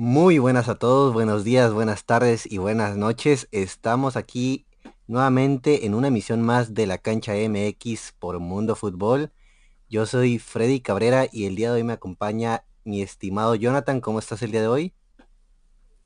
Muy 0.00 0.38
buenas 0.38 0.68
a 0.68 0.76
todos, 0.76 1.12
buenos 1.12 1.42
días, 1.42 1.72
buenas 1.72 2.04
tardes 2.04 2.46
y 2.46 2.58
buenas 2.58 2.96
noches. 2.96 3.48
Estamos 3.50 4.16
aquí 4.16 4.64
nuevamente 5.08 5.86
en 5.86 5.94
una 5.94 6.06
emisión 6.06 6.40
más 6.40 6.72
de 6.72 6.86
la 6.86 6.98
cancha 6.98 7.32
MX 7.32 8.12
por 8.12 8.38
Mundo 8.38 8.76
Fútbol. 8.76 9.32
Yo 9.88 10.06
soy 10.06 10.38
Freddy 10.38 10.78
Cabrera 10.78 11.26
y 11.32 11.46
el 11.46 11.56
día 11.56 11.72
de 11.72 11.78
hoy 11.78 11.82
me 11.82 11.94
acompaña 11.94 12.62
mi 12.84 13.02
estimado 13.02 13.56
Jonathan. 13.56 14.00
¿Cómo 14.00 14.20
estás 14.20 14.40
el 14.42 14.52
día 14.52 14.60
de 14.60 14.68
hoy? 14.68 14.94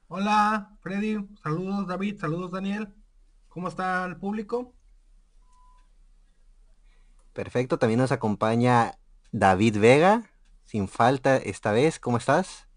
Hola, 0.09 0.75
Freddy. 0.81 1.29
Saludos, 1.43 1.87
David. 1.87 2.19
Saludos, 2.19 2.51
Daniel. 2.51 2.95
¿Cómo 3.51 3.69
está 3.69 4.07
el 4.07 4.17
público? 4.17 4.73
Perfecto. 7.35 7.79
También 7.79 8.01
nos 8.01 8.11
acompaña 8.11 8.99
David 9.33 9.79
Vega. 9.79 10.31
Sin 10.65 10.89
falta 10.89 11.37
esta 11.37 11.73
vez. 11.73 11.99
¿Cómo 11.99 12.17
estás? 12.17 12.72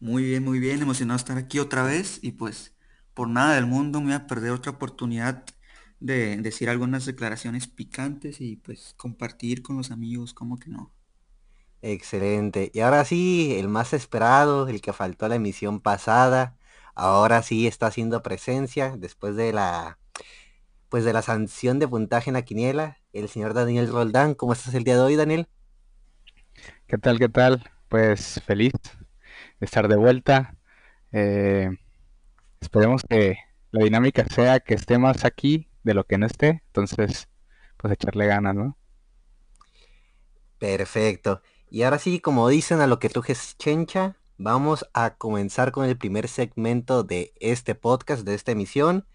Muy 0.00 0.24
bien, 0.24 0.42
muy 0.44 0.58
bien, 0.58 0.80
emocionado 0.82 1.16
de 1.18 1.20
estar 1.22 1.36
aquí 1.38 1.58
otra 1.58 1.82
vez 1.84 2.18
y 2.22 2.32
pues 2.32 2.74
por 3.14 3.28
nada 3.28 3.54
del 3.54 3.66
mundo 3.66 4.00
me 4.00 4.06
voy 4.06 4.14
a 4.14 4.26
perder 4.26 4.50
otra 4.52 4.72
oportunidad 4.72 5.44
de 6.00 6.36
decir 6.38 6.68
algunas 6.70 7.06
declaraciones 7.06 7.66
picantes 7.66 8.40
y 8.40 8.56
pues 8.56 8.94
compartir 8.96 9.62
con 9.62 9.76
los 9.76 9.90
amigos, 9.90 10.34
como 10.34 10.58
que 10.58 10.70
no. 10.70 10.92
Excelente. 11.82 12.70
Y 12.74 12.80
ahora 12.80 13.04
sí, 13.04 13.56
el 13.58 13.68
más 13.68 13.92
esperado, 13.92 14.66
el 14.68 14.80
que 14.80 14.92
faltó 14.92 15.26
a 15.26 15.28
la 15.28 15.36
emisión 15.36 15.80
pasada, 15.80 16.56
ahora 16.94 17.42
sí 17.42 17.66
está 17.66 17.86
haciendo 17.88 18.22
presencia 18.22 18.96
después 18.96 19.36
de 19.36 19.52
la 19.52 19.98
pues 20.88 21.04
de 21.04 21.12
la 21.12 21.22
sanción 21.22 21.78
de 21.80 21.88
puntaje 21.88 22.30
en 22.30 22.34
la 22.34 22.42
quiniela, 22.44 22.98
el 23.12 23.28
señor 23.28 23.54
Daniel 23.54 23.88
Roldán. 23.90 24.34
¿Cómo 24.34 24.52
estás 24.54 24.74
el 24.74 24.84
día 24.84 24.96
de 24.96 25.02
hoy, 25.02 25.16
Daniel? 25.16 25.48
¿Qué 26.86 26.98
tal? 26.98 27.18
¿Qué 27.18 27.28
tal? 27.28 27.64
Pues 27.88 28.40
feliz 28.46 28.72
estar 29.60 29.88
de 29.88 29.96
vuelta. 29.96 30.56
Eh, 31.12 31.70
esperemos 32.60 33.02
que 33.08 33.38
la 33.70 33.84
dinámica 33.84 34.24
sea 34.26 34.60
que 34.60 34.74
esté 34.74 34.98
más 34.98 35.24
aquí 35.24 35.68
de 35.82 35.94
lo 35.94 36.04
que 36.04 36.18
no 36.18 36.26
esté. 36.26 36.62
Entonces, 36.66 37.28
pues 37.76 37.92
echarle 37.92 38.26
ganas, 38.26 38.54
¿no? 38.54 38.76
Perfecto. 40.58 41.42
Y 41.70 41.82
ahora 41.82 41.98
sí, 41.98 42.20
como 42.20 42.48
dicen 42.48 42.80
a 42.80 42.86
lo 42.86 42.98
que 42.98 43.08
tú 43.08 43.22
chencha, 43.58 44.16
vamos 44.38 44.86
a 44.94 45.16
comenzar 45.16 45.72
con 45.72 45.86
el 45.86 45.98
primer 45.98 46.28
segmento 46.28 47.02
de 47.02 47.32
este 47.40 47.74
podcast, 47.74 48.24
de 48.24 48.34
esta 48.34 48.52
emisión. 48.52 49.06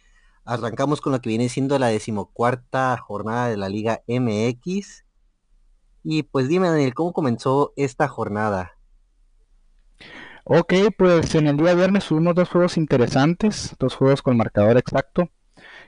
Arrancamos 0.44 1.02
con 1.02 1.14
lo 1.14 1.22
que 1.22 1.30
viene 1.30 1.50
siendo 1.50 1.78
la 1.80 1.88
decimocuarta 1.88 2.98
jornada 2.98 3.48
de 3.48 3.58
la 3.58 3.70
Liga 3.70 4.04
MX. 4.08 5.06
Y 6.04 6.24
pues 6.24 6.48
dime, 6.48 6.70
Daniel, 6.70 6.94
¿cómo 6.94 7.14
comenzó 7.14 7.74
esta 7.76 8.08
jornada? 8.08 8.78
Ok, 10.44 10.74
pues 10.98 11.36
en 11.36 11.48
el 11.48 11.58
día 11.58 11.76
viernes 11.76 12.06
subimos 12.06 12.34
dos 12.36 12.50
juegos 12.50 12.78
interesantes, 12.78 13.76
dos 13.80 13.96
juegos 13.96 14.22
con 14.24 14.38
marcador 14.38 14.78
exacto, 14.78 15.30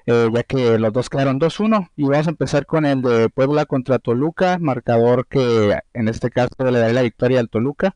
eh, 0.06 0.30
ya 0.34 0.44
que 0.44 0.78
los 0.78 0.94
dos 0.94 1.10
quedaron 1.10 1.40
2-1 1.40 1.90
y 1.96 2.04
vamos 2.04 2.28
a 2.28 2.32
empezar 2.32 2.66
con 2.68 2.86
el 2.86 3.02
de 3.02 3.30
Puebla 3.30 3.66
contra 3.66 4.00
Toluca, 4.00 4.60
marcador 4.60 5.28
que 5.28 5.80
en 5.94 6.08
este 6.08 6.30
caso 6.30 6.52
le 6.60 6.80
daré 6.80 6.94
la 6.94 7.02
victoria 7.02 7.40
al 7.40 7.50
Toluca, 7.50 7.96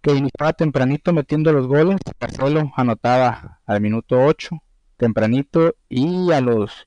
que 0.00 0.14
iniciaba 0.14 0.54
tempranito 0.54 1.12
metiendo 1.12 1.52
los 1.52 1.66
goles, 1.66 2.00
Marcelo 2.20 2.72
anotaba 2.76 3.60
al 3.66 3.80
minuto 3.82 4.20
8, 4.20 4.56
tempranito, 4.96 5.74
y 5.88 6.32
a 6.32 6.40
los 6.40 6.86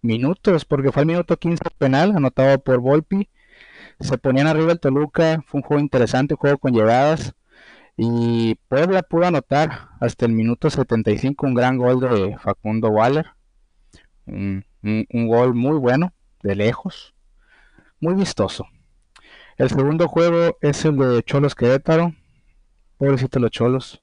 minutos, 0.00 0.64
porque 0.64 0.90
fue 0.90 1.02
al 1.02 1.06
minuto 1.06 1.36
15 1.36 1.64
penal, 1.76 2.16
anotado 2.16 2.58
por 2.60 2.78
Volpi, 2.80 3.28
se 4.00 4.16
ponían 4.18 4.46
arriba 4.46 4.72
el 4.72 4.80
Toluca, 4.80 5.42
fue 5.46 5.58
un 5.58 5.62
juego 5.62 5.82
interesante, 5.82 6.34
un 6.34 6.38
juego 6.38 6.58
con 6.58 6.72
llegadas, 6.72 7.34
y 8.00 8.54
Puebla 8.68 9.02
pudo 9.02 9.24
anotar 9.26 9.88
hasta 9.98 10.24
el 10.24 10.32
minuto 10.32 10.70
75 10.70 11.44
un 11.44 11.54
gran 11.54 11.78
gol 11.78 11.98
de 11.98 12.38
Facundo 12.38 12.90
Waller. 12.90 13.26
Un, 14.24 14.64
gol 15.10 15.54
muy 15.54 15.76
bueno, 15.78 16.12
de 16.44 16.54
lejos, 16.54 17.12
muy 17.98 18.14
vistoso. 18.14 18.68
El 19.56 19.68
segundo 19.70 20.06
juego 20.06 20.56
es 20.60 20.84
el 20.84 20.96
de 20.96 21.24
Cholos 21.24 21.56
Querétaro. 21.56 22.14
Pobrecito 22.98 23.40
los 23.40 23.50
Cholos. 23.50 24.00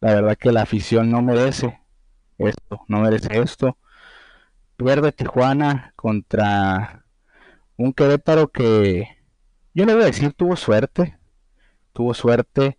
La 0.00 0.12
verdad 0.12 0.36
que 0.36 0.52
la 0.52 0.62
afición 0.62 1.10
no 1.10 1.22
merece 1.22 1.80
esto, 2.36 2.84
no 2.86 3.00
merece 3.00 3.40
esto. 3.40 3.78
Pierde 4.76 5.10
Tijuana 5.10 5.94
contra 5.96 7.06
un 7.78 7.94
Querétaro 7.94 8.48
que 8.48 9.08
yo 9.72 9.86
le 9.86 9.94
voy 9.94 10.02
a 10.02 10.06
decir 10.06 10.34
tuvo 10.34 10.54
suerte. 10.54 11.18
Tuvo 11.94 12.12
suerte 12.12 12.78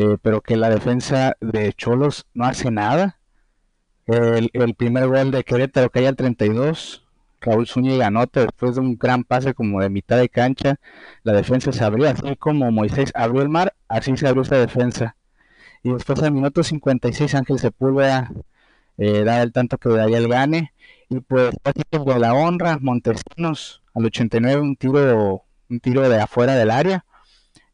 eh, 0.00 0.16
pero 0.22 0.42
que 0.42 0.56
la 0.56 0.70
defensa 0.70 1.36
de 1.40 1.72
Cholos 1.72 2.28
no 2.32 2.44
hace 2.44 2.70
nada. 2.70 3.18
El, 4.06 4.48
primer 4.76 5.08
gol 5.08 5.32
de 5.32 5.42
Querétaro 5.42 5.90
cae 5.90 6.06
al 6.06 6.14
32. 6.14 7.04
Raúl 7.40 7.66
Zúñiga 7.66 8.06
anota 8.06 8.42
después 8.42 8.76
de 8.76 8.80
un 8.80 8.96
gran 8.96 9.24
pase 9.24 9.54
como 9.54 9.80
de 9.80 9.90
mitad 9.90 10.16
de 10.16 10.28
cancha. 10.28 10.76
La 11.24 11.32
defensa 11.32 11.72
se 11.72 11.82
abrió 11.82 12.08
así 12.08 12.36
como 12.36 12.70
Moisés 12.70 13.10
abrió 13.12 13.42
el 13.42 13.48
mar, 13.48 13.74
así 13.88 14.16
se 14.16 14.28
abrió 14.28 14.42
esa 14.42 14.58
defensa. 14.58 15.16
Y 15.82 15.92
después 15.92 16.22
al 16.22 16.30
minuto 16.30 16.62
56 16.62 17.34
Ángel 17.34 17.58
Sepúlveda 17.58 18.30
eh, 18.98 19.24
da 19.24 19.42
el 19.42 19.52
tanto 19.52 19.78
que 19.78 19.88
daría 19.88 20.18
el 20.18 20.28
gane. 20.28 20.74
Y 21.08 21.18
pues 21.18 21.56
de 21.64 22.18
la 22.20 22.34
honra, 22.34 22.78
Montesinos 22.80 23.82
al 23.94 24.04
89 24.06 24.60
un 24.62 24.76
tiro, 24.76 25.42
un 25.68 25.80
tiro 25.80 26.08
de 26.08 26.20
afuera 26.20 26.54
del 26.54 26.70
área 26.70 27.04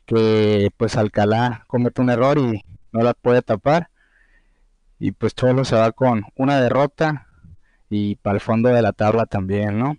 que 0.06 0.70
pues 0.76 0.97
Alcalá 0.97 1.65
comete 1.66 2.03
un 2.03 2.10
error 2.10 2.38
y 2.38 2.62
no 2.92 3.03
la 3.03 3.15
puede 3.15 3.42
tapar. 3.42 3.91
Y 4.98 5.12
pues 5.12 5.34
Cholo 5.34 5.65
se 5.65 5.76
va 5.76 5.92
con 5.92 6.25
una 6.37 6.60
derrota 6.60 7.26
y 7.91 8.16
para 8.16 8.37
el 8.37 8.41
fondo 8.41 8.69
de 8.69 8.82
la 8.82 8.93
tabla 8.93 9.26
también, 9.26 9.78
¿no? 9.78 9.97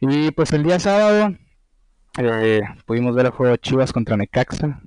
Y 0.00 0.30
pues 0.32 0.52
el 0.52 0.62
día 0.62 0.78
sábado 0.78 1.36
eh, 2.18 2.62
pudimos 2.84 3.14
ver 3.14 3.26
el 3.26 3.32
juego 3.32 3.56
Chivas 3.56 3.92
contra 3.92 4.16
Necaxa, 4.16 4.80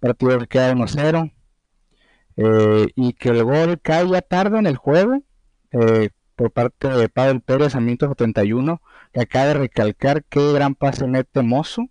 partido 0.00 0.38
que 0.38 0.46
queda 0.46 0.74
1-0, 0.74 1.32
eh, 2.36 2.88
y 2.94 3.12
que 3.14 3.28
el 3.30 3.44
gol 3.44 3.80
cae 3.80 4.08
ya 4.08 4.22
tarde 4.22 4.58
en 4.58 4.66
el 4.66 4.76
juego 4.76 5.22
eh, 5.72 6.10
por 6.36 6.50
parte 6.50 6.88
de 6.88 7.08
Pablo 7.08 7.40
Pérez 7.40 7.74
a 7.74 7.80
minuto 7.80 8.08
71, 8.08 8.80
que 9.12 9.20
acaba 9.20 9.46
de 9.46 9.54
recalcar 9.54 10.24
qué 10.24 10.52
gran 10.52 10.74
pase 10.74 11.06
mete 11.06 11.42
Mozo 11.42 11.88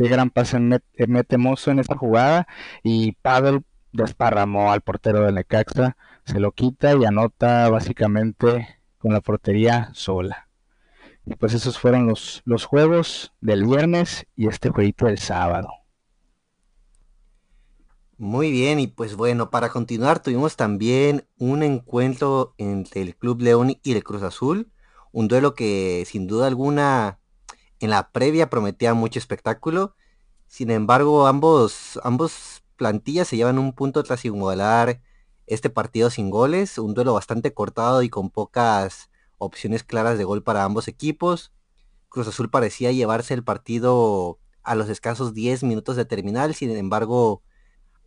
qué 0.00 0.08
gran 0.08 0.30
pase 0.30 0.56
eh, 0.56 1.06
mete 1.08 1.36
Mozo 1.36 1.70
en 1.70 1.78
esa 1.78 1.94
jugada 1.94 2.46
y 2.82 3.12
Pavel 3.12 3.64
desparramó 3.92 4.72
al 4.72 4.80
portero 4.80 5.26
de 5.26 5.32
Necaxa, 5.32 5.98
se 6.24 6.40
lo 6.40 6.52
quita 6.52 6.94
y 6.94 7.04
anota 7.04 7.68
básicamente 7.68 8.80
con 8.96 9.12
la 9.12 9.20
portería 9.20 9.90
sola. 9.92 10.48
Y 11.26 11.34
pues 11.34 11.52
esos 11.52 11.78
fueron 11.78 12.06
los, 12.06 12.40
los 12.46 12.64
juegos 12.64 13.34
del 13.42 13.66
viernes 13.66 14.26
y 14.36 14.48
este 14.48 14.70
jueguito 14.70 15.04
del 15.04 15.18
sábado. 15.18 15.68
Muy 18.16 18.50
bien, 18.50 18.80
y 18.80 18.86
pues 18.86 19.16
bueno, 19.16 19.50
para 19.50 19.68
continuar 19.68 20.22
tuvimos 20.22 20.56
también 20.56 21.26
un 21.38 21.62
encuentro 21.62 22.54
entre 22.56 23.02
el 23.02 23.16
Club 23.16 23.42
León 23.42 23.76
y 23.82 23.92
el 23.92 24.02
Cruz 24.02 24.22
Azul, 24.22 24.72
un 25.12 25.28
duelo 25.28 25.54
que 25.54 26.04
sin 26.06 26.26
duda 26.26 26.46
alguna 26.46 27.19
en 27.80 27.90
la 27.90 28.10
previa 28.12 28.50
prometía 28.50 28.94
mucho 28.94 29.18
espectáculo. 29.18 29.96
Sin 30.46 30.70
embargo, 30.70 31.26
ambos, 31.26 31.98
ambos 32.04 32.62
plantillas 32.76 33.28
se 33.28 33.36
llevan 33.36 33.58
un 33.58 33.72
punto 33.72 34.02
tras 34.02 34.24
igualar 34.24 35.00
este 35.46 35.70
partido 35.70 36.10
sin 36.10 36.30
goles. 36.30 36.78
Un 36.78 36.94
duelo 36.94 37.14
bastante 37.14 37.52
cortado 37.54 38.02
y 38.02 38.10
con 38.10 38.30
pocas 38.30 39.10
opciones 39.38 39.82
claras 39.82 40.18
de 40.18 40.24
gol 40.24 40.42
para 40.42 40.64
ambos 40.64 40.88
equipos. 40.88 41.52
Cruz 42.08 42.28
Azul 42.28 42.50
parecía 42.50 42.92
llevarse 42.92 43.34
el 43.34 43.44
partido 43.44 44.38
a 44.62 44.74
los 44.74 44.88
escasos 44.88 45.32
10 45.34 45.62
minutos 45.62 45.96
de 45.96 46.04
terminal. 46.04 46.54
Sin 46.54 46.70
embargo, 46.76 47.42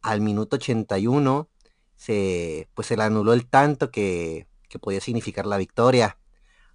al 0.01 0.21
minuto 0.21 0.57
81 0.57 1.49
se, 1.95 2.69
pues 2.75 2.87
se 2.87 2.97
le 2.97 3.03
anuló 3.03 3.33
el 3.33 3.47
tanto 3.47 3.89
que, 3.89 4.47
que 4.69 4.79
podía 4.79 5.01
significar 5.01 5.45
la 5.47 5.57
victoria. 5.57 6.19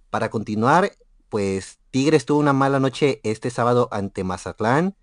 Para 0.09 0.29
continuar, 0.29 0.91
pues 1.29 1.78
Tigres 1.91 2.25
tuvo 2.25 2.39
una 2.39 2.53
mala 2.53 2.79
noche 2.79 3.19
este 3.23 3.49
sábado 3.49 3.87
ante 3.91 4.23
Mazatlán. 4.23 4.95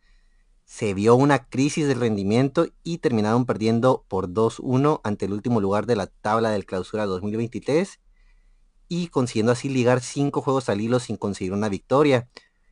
Se 0.64 0.94
vio 0.94 1.16
una 1.16 1.48
crisis 1.48 1.88
de 1.88 1.94
rendimiento 1.94 2.68
y 2.84 2.98
terminaron 2.98 3.44
perdiendo 3.44 4.04
por 4.06 4.28
2-1 4.28 5.00
ante 5.02 5.24
el 5.24 5.32
último 5.32 5.60
lugar 5.60 5.86
de 5.86 5.96
la 5.96 6.06
tabla 6.06 6.50
del 6.50 6.64
clausura 6.64 7.06
2023 7.06 7.98
y 8.88 9.08
consiguiendo 9.08 9.50
así 9.50 9.68
ligar 9.68 10.00
cinco 10.00 10.42
juegos 10.42 10.68
al 10.68 10.80
hilo 10.80 11.00
sin 11.00 11.16
conseguir 11.16 11.52
una 11.52 11.68
victoria. 11.68 12.28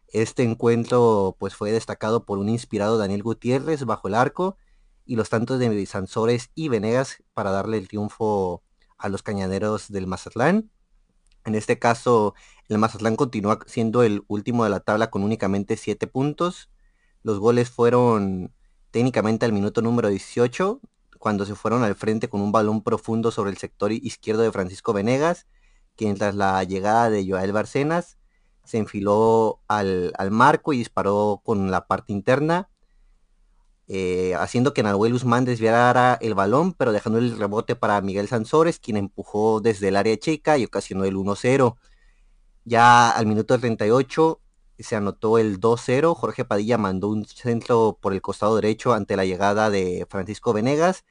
Este 0.06 0.44
encuentro 0.44 1.34
pues 1.40 1.56
fue 1.56 1.72
destacado 1.72 2.24
por 2.24 2.38
un 2.38 2.48
inspirado 2.48 2.98
Daniel 2.98 3.24
Gutiérrez 3.24 3.84
bajo 3.84 4.06
el 4.06 4.14
arco 4.14 4.56
y 5.04 5.16
los 5.16 5.28
tantos 5.28 5.58
de 5.58 5.86
Sansores 5.86 6.50
y 6.54 6.68
Venegas 6.68 7.24
para 7.32 7.50
darle 7.50 7.78
el 7.78 7.88
triunfo 7.88 8.62
a 8.96 9.08
los 9.08 9.24
cañaneros 9.24 9.90
del 9.90 10.06
Mazatlán. 10.06 10.70
En 11.44 11.54
este 11.54 11.78
caso, 11.78 12.34
el 12.68 12.78
Mazatlán 12.78 13.16
continúa 13.16 13.58
siendo 13.66 14.02
el 14.02 14.24
último 14.28 14.64
de 14.64 14.70
la 14.70 14.80
tabla 14.80 15.10
con 15.10 15.22
únicamente 15.22 15.76
7 15.76 16.06
puntos. 16.06 16.70
Los 17.22 17.38
goles 17.38 17.70
fueron 17.70 18.52
técnicamente 18.90 19.44
al 19.44 19.52
minuto 19.52 19.82
número 19.82 20.08
18, 20.08 20.80
cuando 21.18 21.46
se 21.46 21.54
fueron 21.54 21.82
al 21.82 21.94
frente 21.94 22.28
con 22.28 22.40
un 22.40 22.52
balón 22.52 22.82
profundo 22.82 23.30
sobre 23.30 23.50
el 23.50 23.56
sector 23.56 23.92
izquierdo 23.92 24.42
de 24.42 24.52
Francisco 24.52 24.92
Venegas, 24.92 25.46
quien 25.96 26.16
tras 26.16 26.34
la 26.34 26.62
llegada 26.64 27.10
de 27.10 27.26
Joel 27.28 27.52
Barcenas 27.52 28.18
se 28.64 28.78
enfiló 28.78 29.60
al, 29.68 30.12
marco 30.30 30.72
y 30.72 30.78
disparó 30.78 31.40
con 31.44 31.70
la 31.70 31.86
parte 31.86 32.12
interna, 32.12 32.68
eh, 33.86 34.34
haciendo 34.38 34.72
que 34.72 34.82
Nahuel 34.82 35.12
Guzmán 35.12 35.44
desviara 35.44 36.18
el 36.22 36.34
balón, 36.34 36.72
pero 36.72 36.92
dejando 36.92 37.18
el 37.18 37.36
rebote 37.36 37.76
para 37.76 38.00
Miguel 38.00 38.28
Sansores, 38.28 38.78
quien 38.78 38.96
empujó 38.96 39.60
desde 39.60 39.88
el 39.88 39.96
área 39.96 40.16
chica 40.16 40.56
y 40.56 40.64
ocasionó 40.64 41.04
el 41.04 41.16
1-0. 41.16 41.76
Ya 42.64 43.10
al 43.10 43.26
minuto 43.26 43.58
38 43.58 44.40
se 44.78 44.96
anotó 44.96 45.38
el 45.38 45.60
2-0. 45.60 46.14
Jorge 46.14 46.44
Padilla 46.44 46.78
mandó 46.78 47.08
un 47.08 47.26
centro 47.26 47.98
por 48.00 48.14
el 48.14 48.22
costado 48.22 48.56
derecho 48.56 48.94
ante 48.94 49.16
la 49.16 49.26
llegada 49.26 49.70
de 49.70 50.06
Francisco 50.08 50.52
Venegas, 50.54 51.04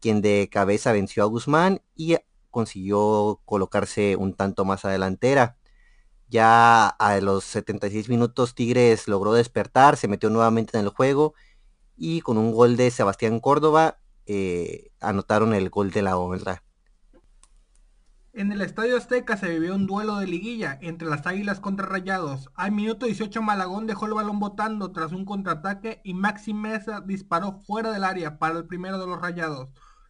quien 0.00 0.22
de 0.22 0.48
cabeza 0.52 0.92
venció 0.92 1.24
a 1.24 1.26
Guzmán 1.26 1.82
y 1.96 2.16
consiguió 2.50 3.40
colocarse 3.44 4.16
un 4.16 4.34
tanto 4.34 4.64
más 4.64 4.84
adelantera. 4.84 5.58
Ya 6.28 6.88
a 6.88 7.20
los 7.20 7.44
76 7.44 8.08
minutos 8.08 8.54
Tigres 8.54 9.08
logró 9.08 9.34
despertar, 9.34 9.96
se 9.96 10.08
metió 10.08 10.30
nuevamente 10.30 10.78
en 10.78 10.84
el 10.84 10.90
juego 10.90 11.34
y 11.96 12.20
con 12.20 12.38
un 12.38 12.52
gol 12.52 12.76
de 12.76 12.90
Sebastián 12.90 13.40
Córdoba 13.40 13.98
eh, 14.26 14.90
anotaron 15.00 15.54
el 15.54 15.70
gol 15.70 15.90
de 15.90 16.02
la 16.02 16.16
honra. 16.16 16.62
En 18.32 18.50
el 18.50 18.62
Estadio 18.62 18.96
Azteca 18.96 19.36
se 19.36 19.48
vivió 19.48 19.76
un 19.76 19.86
duelo 19.86 20.16
de 20.16 20.26
liguilla 20.26 20.76
entre 20.82 21.08
las 21.08 21.24
Águilas 21.24 21.60
contra 21.60 21.86
Rayados. 21.86 22.50
Al 22.56 22.72
minuto 22.72 23.06
18 23.06 23.40
Malagón 23.42 23.86
dejó 23.86 24.06
el 24.06 24.14
balón 24.14 24.40
botando 24.40 24.90
tras 24.90 25.12
un 25.12 25.24
contraataque 25.24 26.00
y 26.02 26.14
Maxi 26.14 26.52
Mesa 26.52 27.00
disparó 27.00 27.60
fuera 27.60 27.92
del 27.92 28.02
área 28.02 28.40
para 28.40 28.58
el 28.58 28.66
primero 28.66 28.98
de 28.98 29.06
los 29.06 29.20
Rayados. 29.20 29.68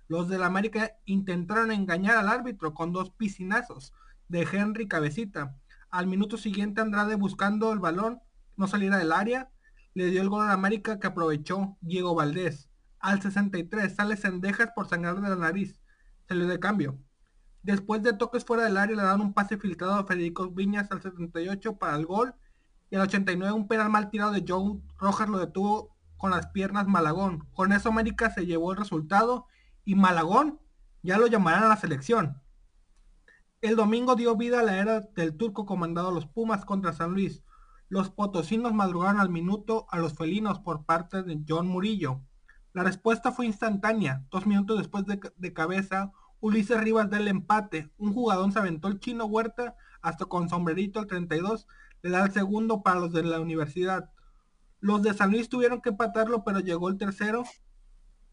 Los 0.09 0.31
del 0.31 0.43
América 0.43 0.93
intentaron 1.05 1.71
engañar 1.71 2.17
al 2.17 2.29
árbitro 2.29 2.73
con 2.73 2.93
dos 2.93 3.11
piscinazos 3.11 3.93
de 4.29 4.49
Henry 4.51 4.89
Cabecita. 4.89 5.59
Al 5.91 6.07
minuto 6.07 6.39
siguiente 6.39 6.81
Andrade 6.81 7.17
buscando 7.17 7.75
el 7.75 7.79
balón 7.79 8.23
no 8.57 8.69
saliera 8.69 8.97
del 8.97 9.13
área, 9.13 9.51
le 9.95 10.07
dio 10.07 10.21
el 10.21 10.29
gol 10.29 10.49
a 10.49 10.53
América 10.53 10.99
que 10.99 11.07
aprovechó 11.07 11.77
Diego 11.81 12.15
Valdés. 12.15 12.69
Al 12.99 13.23
63 13.23 13.95
sale 13.95 14.17
Sendejas 14.17 14.71
por 14.75 14.89
sangrar 14.89 15.21
de 15.21 15.29
la 15.29 15.37
nariz. 15.37 15.81
Se 16.27 16.35
le 16.35 16.47
de 16.47 16.59
cambio. 16.59 16.99
Después 17.63 18.03
de 18.03 18.13
toques 18.13 18.45
fuera 18.45 18.65
del 18.65 18.77
área 18.77 18.97
le 18.97 19.03
dan 19.03 19.21
un 19.21 19.33
pase 19.33 19.57
filtrado 19.57 19.95
a 19.95 20.07
Federico 20.07 20.51
Viñas 20.51 20.91
al 20.91 21.01
78 21.01 21.79
para 21.79 21.97
el 21.97 22.07
gol. 22.07 22.35
Y 22.91 22.97
al 22.97 23.03
89 23.03 23.53
un 23.53 23.69
penal 23.69 23.89
mal 23.89 24.11
tirado 24.11 24.33
de 24.33 24.45
Joe 24.47 24.81
Rojas 24.99 25.29
lo 25.29 25.39
detuvo 25.39 25.97
con 26.17 26.33
las 26.33 26.49
piernas 26.49 26.87
Malagón. 26.87 27.47
Con 27.53 27.73
eso 27.73 27.89
América 27.89 28.31
se 28.31 28.47
llevó 28.47 28.73
el 28.73 28.79
resultado 28.79 29.47
y 29.85 29.95
Malagón 29.95 30.61
ya 31.03 31.19
lo 31.19 31.27
llamarán 31.27 31.65
a 31.65 31.69
la 31.69 31.77
selección. 31.77 32.41
El 33.61 33.77
domingo 33.77 34.17
dio 34.17 34.37
vida 34.37 34.61
a 34.61 34.63
la 34.63 34.79
era 34.79 35.01
del 35.01 35.37
turco 35.37 35.67
comandado 35.67 36.09
a 36.09 36.13
los 36.13 36.27
Pumas 36.27 36.65
contra 36.65 36.93
San 36.93 37.13
Luis. 37.13 37.43
Los 37.95 38.11
potosinos 38.11 38.75
madrugaron 38.75 39.21
al 39.21 39.29
minuto 39.29 39.87
a 39.89 40.01
los 40.01 40.15
felinos 40.15 40.59
por 40.59 40.85
parte 40.85 41.23
de 41.23 41.45
John 41.49 41.69
Murillo. 41.69 42.23
La 42.73 42.83
respuesta 42.83 43.31
fue 43.31 43.47
instantánea. 43.47 44.27
Dos 44.33 44.49
minutos 44.49 44.79
después 44.79 45.05
de, 45.07 45.53
cabeza, 45.53 46.11
Ulises 46.41 46.81
Rivas 46.81 47.09
del 47.09 47.29
empate. 47.29 47.93
Un 47.97 48.13
jugador 48.13 48.51
se 48.53 48.59
aventó 48.59 48.89
el 48.89 48.99
chino 48.99 49.27
Huerta 49.27 49.77
hasta 50.03 50.25
con 50.25 50.49
sombrerito 50.49 50.99
al 50.99 51.07
32. 51.07 51.69
Le 52.03 52.11
da 52.11 52.25
el 52.25 52.33
segundo 52.33 52.83
para 52.83 52.99
los 52.99 53.13
de 53.13 53.23
la 53.23 53.39
universidad. 53.39 54.11
Los 54.81 55.03
de 55.03 55.15
San 55.15 55.31
Luis 55.31 55.49
tuvieron 55.49 55.81
que 55.81 55.91
empatarlo, 55.91 56.43
pero 56.43 56.59
llegó 56.59 56.89
el 56.89 56.99
tercero 56.99 57.45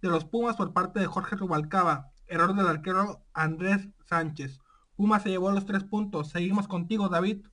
de 0.02 0.10
los 0.10 0.26
Pumas 0.26 0.56
por 0.56 0.74
parte 0.74 1.00
de 1.00 1.06
Jorge 1.06 1.36
Rubalcaba. 1.36 2.10
Error 2.26 2.56
del 2.56 2.66
arquero 2.66 3.24
Andrés 3.32 3.90
Sánchez. 4.06 4.60
Pumas 4.96 5.22
se 5.22 5.30
llevó 5.30 5.52
los 5.52 5.68
tres 5.68 5.84
puntos. 5.84 6.30
Seguimos 6.30 6.68
contigo, 6.68 7.10
David. 7.10 7.46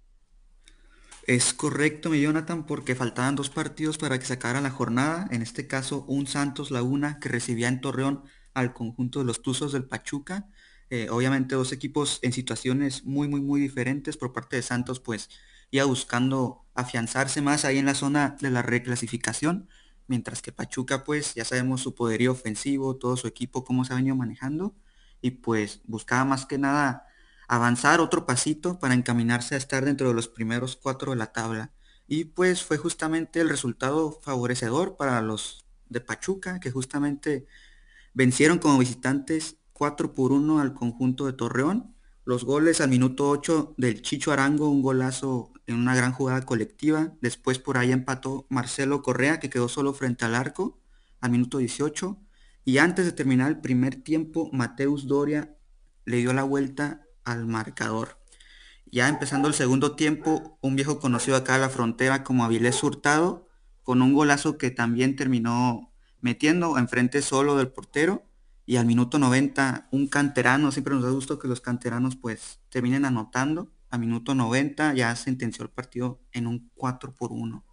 Es 1.28 1.52
correcto, 1.52 2.08
mi 2.08 2.22
Jonathan, 2.22 2.64
porque 2.64 2.94
faltaban 2.94 3.36
dos 3.36 3.50
partidos 3.50 3.98
para 3.98 4.18
que 4.18 4.24
se 4.24 4.32
acabara 4.32 4.62
la 4.62 4.70
jornada. 4.70 5.28
En 5.30 5.42
este 5.42 5.66
caso, 5.66 6.06
un 6.08 6.26
Santos 6.26 6.70
Laguna 6.70 7.20
que 7.20 7.28
recibía 7.28 7.68
en 7.68 7.82
Torreón 7.82 8.24
al 8.54 8.72
conjunto 8.72 9.18
de 9.18 9.26
los 9.26 9.42
Tuzos 9.42 9.72
del 9.72 9.84
Pachuca. 9.84 10.48
Eh, 10.88 11.08
obviamente 11.10 11.54
dos 11.54 11.72
equipos 11.72 12.18
en 12.22 12.32
situaciones 12.32 13.04
muy, 13.04 13.28
muy, 13.28 13.42
muy 13.42 13.60
diferentes. 13.60 14.16
Por 14.16 14.32
parte 14.32 14.56
de 14.56 14.62
Santos, 14.62 15.00
pues 15.00 15.28
ya 15.70 15.84
buscando 15.84 16.64
afianzarse 16.74 17.42
más 17.42 17.66
ahí 17.66 17.76
en 17.76 17.84
la 17.84 17.94
zona 17.94 18.38
de 18.40 18.50
la 18.50 18.62
reclasificación. 18.62 19.68
Mientras 20.06 20.40
que 20.40 20.52
Pachuca, 20.52 21.04
pues 21.04 21.34
ya 21.34 21.44
sabemos 21.44 21.82
su 21.82 21.94
poderío 21.94 22.32
ofensivo, 22.32 22.96
todo 22.96 23.18
su 23.18 23.26
equipo, 23.26 23.64
cómo 23.64 23.84
se 23.84 23.92
ha 23.92 23.96
venido 23.96 24.16
manejando. 24.16 24.74
Y 25.20 25.32
pues 25.32 25.82
buscaba 25.84 26.24
más 26.24 26.46
que 26.46 26.56
nada 26.56 27.04
avanzar 27.48 28.00
otro 28.00 28.26
pasito 28.26 28.78
para 28.78 28.94
encaminarse 28.94 29.54
a 29.54 29.58
estar 29.58 29.84
dentro 29.84 30.08
de 30.08 30.14
los 30.14 30.28
primeros 30.28 30.76
cuatro 30.76 31.12
de 31.12 31.18
la 31.18 31.32
tabla. 31.32 31.72
Y 32.06 32.26
pues 32.26 32.62
fue 32.62 32.78
justamente 32.78 33.40
el 33.40 33.48
resultado 33.48 34.12
favorecedor 34.22 34.96
para 34.96 35.20
los 35.22 35.66
de 35.88 36.00
Pachuca, 36.00 36.60
que 36.60 36.70
justamente 36.70 37.46
Vencieron 38.18 38.58
como 38.58 38.78
visitantes 38.78 39.58
4 39.74 40.12
por 40.12 40.32
1 40.32 40.58
al 40.58 40.74
conjunto 40.74 41.26
de 41.26 41.34
Torreón. 41.34 41.94
Los 42.24 42.42
goles 42.42 42.80
al 42.80 42.90
minuto 42.90 43.30
8 43.30 43.74
del 43.78 44.02
Chicho 44.02 44.32
Arango, 44.32 44.68
un 44.68 44.82
golazo 44.82 45.52
en 45.66 45.76
una 45.76 45.94
gran 45.94 46.12
jugada 46.12 46.44
colectiva. 46.44 47.14
Después 47.20 47.60
por 47.60 47.78
ahí 47.78 47.92
empató 47.92 48.44
Marcelo 48.48 49.02
Correa, 49.02 49.38
que 49.38 49.50
quedó 49.50 49.68
solo 49.68 49.94
frente 49.94 50.24
al 50.24 50.34
arco, 50.34 50.80
al 51.20 51.30
minuto 51.30 51.58
18. 51.58 52.18
Y 52.64 52.78
antes 52.78 53.04
de 53.04 53.12
terminar 53.12 53.50
el 53.50 53.60
primer 53.60 54.02
tiempo, 54.02 54.50
Mateus 54.52 55.06
Doria 55.06 55.56
le 56.04 56.16
dio 56.16 56.32
la 56.32 56.42
vuelta 56.42 57.06
al 57.30 57.46
marcador. 57.46 58.18
Ya 58.90 59.08
empezando 59.08 59.48
el 59.48 59.54
segundo 59.54 59.96
tiempo, 59.96 60.58
un 60.62 60.76
viejo 60.76 60.98
conocido 60.98 61.36
acá 61.36 61.56
a 61.56 61.58
la 61.58 61.68
frontera 61.68 62.24
como 62.24 62.44
Avilés 62.44 62.82
Hurtado, 62.82 63.48
con 63.82 64.02
un 64.02 64.14
golazo 64.14 64.58
que 64.58 64.70
también 64.70 65.16
terminó 65.16 65.92
metiendo 66.20 66.78
enfrente 66.78 67.22
solo 67.22 67.56
del 67.56 67.68
portero 67.68 68.24
y 68.66 68.76
al 68.76 68.86
minuto 68.86 69.18
90 69.18 69.88
un 69.92 70.08
canterano, 70.08 70.72
siempre 70.72 70.94
nos 70.94 71.02
da 71.02 71.10
gusto 71.10 71.38
que 71.38 71.48
los 71.48 71.60
canteranos 71.60 72.16
pues 72.16 72.60
terminen 72.68 73.04
anotando, 73.04 73.72
a 73.90 73.96
minuto 73.96 74.34
90 74.34 74.94
ya 74.94 75.16
sentenció 75.16 75.64
el 75.64 75.70
partido 75.70 76.20
en 76.32 76.46
un 76.46 76.70
4 76.74 77.14
por 77.14 77.32
1. 77.32 77.64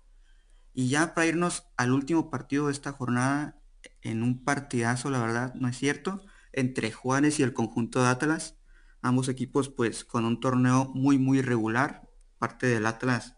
Y 0.74 0.90
ya 0.90 1.14
para 1.14 1.28
irnos 1.28 1.64
al 1.78 1.92
último 1.92 2.30
partido 2.30 2.68
de 2.68 2.72
esta 2.72 2.94
jornada, 2.94 3.60
en 4.02 4.24
un 4.24 4.44
partidazo, 4.44 5.10
la 5.10 5.20
verdad, 5.20 5.54
no 5.56 5.68
es 5.68 5.78
cierto, 5.78 6.22
entre 6.54 6.92
Juárez 6.92 7.40
y 7.40 7.44
el 7.44 7.54
conjunto 7.54 8.02
de 8.02 8.08
Atlas, 8.08 8.56
ambos 9.06 9.30
equipos 9.30 9.70
pues 9.70 10.04
con 10.04 10.26
un 10.26 10.40
torneo 10.40 10.92
muy 10.94 11.18
muy 11.18 11.42
regular, 11.42 12.10
parte 12.38 12.68
del 12.68 12.86
Atlas 12.86 13.36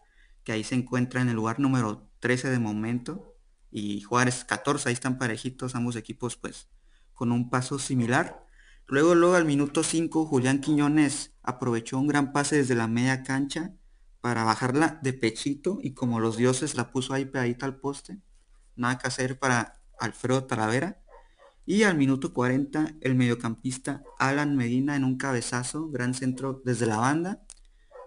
que 0.48 0.52
ahí 0.52 0.64
se 0.64 0.74
encuentra 0.74 1.20
en 1.20 1.28
el 1.28 1.36
lugar 1.36 1.60
número 1.60 2.08
13 2.20 2.48
de 2.48 2.58
momento, 2.58 3.36
y 3.70 4.00
Juárez 4.00 4.46
14, 4.46 4.88
ahí 4.88 4.94
están 4.94 5.18
parejitos 5.18 5.74
ambos 5.74 5.94
equipos 5.94 6.36
pues 6.36 6.68
con 7.12 7.32
un 7.32 7.50
paso 7.50 7.78
similar. 7.78 8.46
Luego, 8.86 9.14
luego 9.14 9.34
al 9.34 9.44
minuto 9.44 9.82
5, 9.82 10.24
Julián 10.24 10.62
Quiñones 10.62 11.34
aprovechó 11.42 11.98
un 11.98 12.06
gran 12.06 12.32
pase 12.32 12.56
desde 12.56 12.74
la 12.74 12.86
media 12.86 13.22
cancha 13.24 13.74
para 14.22 14.42
bajarla 14.44 14.98
de 15.02 15.12
pechito 15.12 15.80
y 15.82 15.92
como 15.92 16.18
los 16.18 16.38
dioses 16.38 16.76
la 16.76 16.92
puso 16.92 17.12
ahí 17.12 17.26
pegadita 17.26 17.66
al 17.66 17.76
poste. 17.76 18.22
Nada 18.74 18.96
que 18.96 19.08
hacer 19.08 19.38
para 19.38 19.82
Alfredo 20.00 20.44
Talavera. 20.44 21.02
Y 21.70 21.82
al 21.82 21.98
minuto 21.98 22.32
40, 22.32 22.94
el 23.02 23.14
mediocampista 23.14 24.02
Alan 24.18 24.56
Medina 24.56 24.96
en 24.96 25.04
un 25.04 25.18
cabezazo, 25.18 25.90
gran 25.90 26.14
centro 26.14 26.62
desde 26.64 26.86
la 26.86 26.96
banda, 26.96 27.42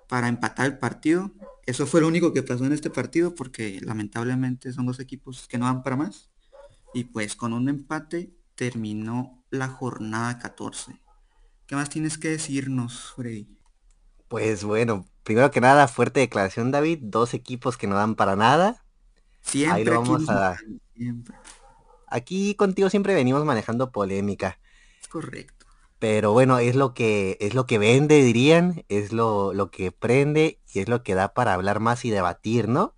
para 0.07 0.29
empatar 0.29 0.65
el 0.65 0.79
partido. 0.79 1.31
Eso 1.67 1.85
fue 1.85 2.01
lo 2.01 2.07
único 2.07 2.33
que 2.33 2.41
pasó 2.41 2.65
en 2.65 2.73
este 2.73 2.89
partido 2.89 3.35
porque 3.35 3.79
lamentablemente 3.83 4.73
son 4.73 4.87
dos 4.87 4.99
equipos 4.99 5.47
que 5.47 5.59
no 5.59 5.65
van 5.65 5.83
para 5.83 5.95
más. 5.95 6.31
Y 6.95 7.03
pues 7.03 7.35
con 7.35 7.53
un 7.53 7.69
empate 7.69 8.33
terminó 8.55 9.45
la 9.51 9.67
jornada 9.67 10.39
14. 10.39 10.99
¿Qué 11.67 11.75
más 11.75 11.91
tienes 11.91 12.17
que 12.17 12.29
decirnos, 12.29 13.13
Freddy? 13.15 13.59
Pues 14.27 14.63
bueno, 14.63 15.05
primero 15.21 15.51
que 15.51 15.61
nada, 15.61 15.87
fuerte 15.87 16.19
declaración, 16.19 16.71
David. 16.71 16.97
Dos 17.03 17.35
equipos 17.35 17.77
que 17.77 17.85
no 17.85 17.93
dan 17.93 18.15
para 18.15 18.35
nada. 18.35 18.83
Siempre. 19.41 19.81
Ahí 19.81 19.87
vamos 19.87 20.27
a... 20.29 20.57
Aquí 22.11 22.55
contigo 22.55 22.89
siempre 22.89 23.15
venimos 23.15 23.43
manejando 23.45 23.91
polémica. 23.91 24.59
Es 25.01 25.07
correcto. 25.07 25.65
Pero 25.97 26.33
bueno, 26.33 26.59
es 26.59 26.75
lo 26.75 26.93
que, 26.93 27.37
es 27.39 27.53
lo 27.53 27.65
que 27.65 27.77
vende, 27.77 28.21
dirían, 28.21 28.83
es 28.89 29.13
lo, 29.13 29.53
lo 29.53 29.71
que 29.71 29.91
prende 29.91 30.59
y 30.73 30.79
es 30.79 30.89
lo 30.89 31.03
que 31.03 31.15
da 31.15 31.33
para 31.33 31.53
hablar 31.53 31.79
más 31.79 32.03
y 32.05 32.09
debatir, 32.09 32.67
¿no? 32.67 32.95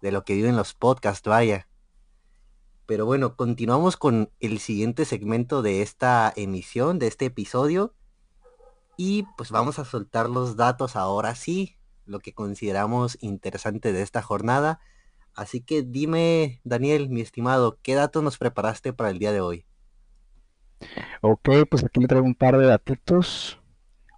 De 0.00 0.12
lo 0.12 0.24
que 0.24 0.34
viven 0.34 0.56
los 0.56 0.72
podcasts, 0.74 1.28
vaya. 1.28 1.68
Pero 2.86 3.06
bueno, 3.06 3.34
continuamos 3.34 3.96
con 3.96 4.30
el 4.40 4.60
siguiente 4.60 5.04
segmento 5.04 5.62
de 5.62 5.82
esta 5.82 6.32
emisión, 6.36 6.98
de 6.98 7.06
este 7.06 7.24
episodio. 7.24 7.94
Y 8.96 9.24
pues 9.36 9.50
vamos 9.50 9.78
a 9.78 9.84
soltar 9.84 10.28
los 10.28 10.56
datos 10.56 10.94
ahora 10.94 11.34
sí, 11.34 11.76
lo 12.04 12.20
que 12.20 12.34
consideramos 12.34 13.18
interesante 13.20 13.92
de 13.92 14.02
esta 14.02 14.22
jornada. 14.22 14.80
Así 15.34 15.60
que 15.60 15.82
dime, 15.82 16.60
Daniel, 16.64 17.08
mi 17.08 17.20
estimado, 17.20 17.78
¿qué 17.82 17.94
datos 17.94 18.22
nos 18.22 18.38
preparaste 18.38 18.92
para 18.92 19.10
el 19.10 19.18
día 19.18 19.32
de 19.32 19.40
hoy? 19.40 19.64
Ok, 21.22 21.48
pues 21.70 21.84
aquí 21.84 22.00
le 22.00 22.06
traigo 22.06 22.26
un 22.26 22.34
par 22.34 22.56
de 22.58 22.66
datitos. 22.66 23.58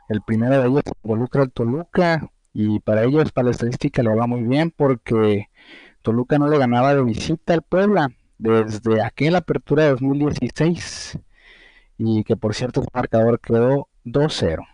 El 0.08 0.22
primero 0.22 0.60
de 0.60 0.68
ellos 0.68 0.82
involucra 1.02 1.42
al 1.42 1.52
Toluca 1.52 2.30
y 2.52 2.80
para 2.80 3.04
ellos, 3.04 3.32
para 3.32 3.46
la 3.46 3.50
estadística, 3.52 4.02
le 4.02 4.14
va 4.14 4.26
muy 4.26 4.42
bien 4.42 4.70
porque 4.70 5.48
Toluca 6.02 6.38
no 6.38 6.48
le 6.48 6.58
ganaba 6.58 6.94
de 6.94 7.02
visita 7.02 7.54
al 7.54 7.62
Puebla 7.62 8.10
desde 8.38 9.02
aquella 9.02 9.38
apertura 9.38 9.84
de 9.84 9.90
2016 9.90 11.18
y 11.98 12.24
que 12.24 12.36
por 12.36 12.54
cierto 12.54 12.80
el 12.82 12.88
marcador 12.92 13.40
quedó 13.40 13.88
2-0. 14.04 14.66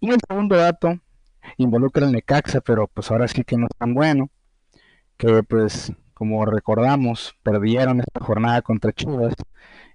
Y 0.00 0.10
el 0.10 0.18
segundo 0.28 0.56
dato 0.56 0.98
involucra 1.56 2.06
al 2.06 2.12
Necaxa, 2.12 2.60
pero 2.60 2.88
pues 2.88 3.10
ahora 3.10 3.28
sí 3.28 3.44
que 3.44 3.56
no 3.56 3.66
es 3.66 3.78
tan 3.78 3.94
bueno, 3.94 4.30
que 5.22 5.42
pues 5.44 5.92
como 6.14 6.44
recordamos 6.44 7.36
perdieron 7.44 8.00
esta 8.00 8.24
jornada 8.24 8.60
contra 8.60 8.92
Chivas 8.92 9.34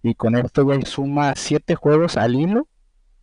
y 0.02 0.16
con 0.16 0.38
esto 0.38 0.72
ya 0.72 0.86
suma 0.86 1.34
7 1.36 1.76
juegos 1.76 2.16
al 2.16 2.36
hilo 2.36 2.70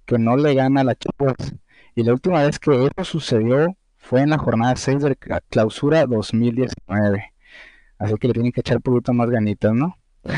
que 0.05 0.19
no 0.19 0.37
le 0.37 0.55
gana 0.55 0.83
a 0.83 0.85
la 0.85 0.95
Chivas. 0.97 1.55
Y 1.95 2.03
la 2.03 2.13
última 2.13 2.43
vez 2.43 2.59
que 2.59 2.91
eso 2.95 3.05
sucedió 3.05 3.75
fue 3.97 4.21
en 4.21 4.31
la 4.31 4.39
jornada 4.39 4.77
6 4.77 5.03
de 5.03 5.17
clausura 5.49 6.05
2019. 6.05 7.33
Así 7.99 8.15
que 8.17 8.29
le 8.29 8.35
tienen 8.35 8.53
que 8.53 8.61
echar 8.61 8.83
poquito 8.83 9.15
más 9.15 9.31
ganitas, 9.31 9.73
¿no? 9.73 9.97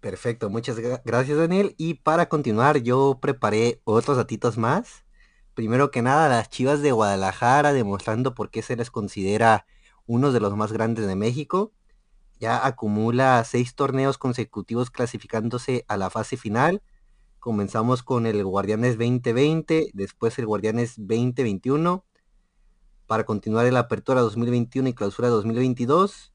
Perfecto, 0.00 0.50
muchas 0.50 0.76
gracias 1.04 1.38
Daniel. 1.38 1.76
Y 1.78 1.94
para 1.94 2.28
continuar, 2.28 2.78
yo 2.78 3.20
preparé 3.22 3.80
otros 3.84 4.16
datitos 4.16 4.58
más. 4.58 5.04
Primero 5.54 5.90
que 5.90 6.02
nada, 6.02 6.28
las 6.28 6.48
Chivas 6.48 6.80
de 6.80 6.92
Guadalajara, 6.92 7.72
demostrando 7.72 8.34
por 8.34 8.50
qué 8.50 8.62
se 8.62 8.76
les 8.76 8.90
considera 8.90 9.66
uno 10.06 10.32
de 10.32 10.40
los 10.40 10.56
más 10.56 10.72
grandes 10.72 11.06
de 11.06 11.16
México. 11.16 11.72
Ya 12.38 12.64
acumula 12.66 13.42
seis 13.44 13.74
torneos 13.74 14.16
consecutivos 14.16 14.90
clasificándose 14.90 15.84
a 15.88 15.96
la 15.96 16.08
fase 16.08 16.36
final. 16.36 16.82
Comenzamos 17.40 18.02
con 18.02 18.26
el 18.26 18.44
Guardianes 18.44 18.96
2020, 18.96 19.90
después 19.92 20.38
el 20.38 20.46
Guardianes 20.46 20.94
2021, 20.96 22.04
para 23.06 23.24
continuar 23.24 23.66
en 23.66 23.74
la 23.74 23.80
Apertura 23.80 24.20
2021 24.20 24.88
y 24.90 24.94
Clausura 24.94 25.28
2022, 25.28 26.32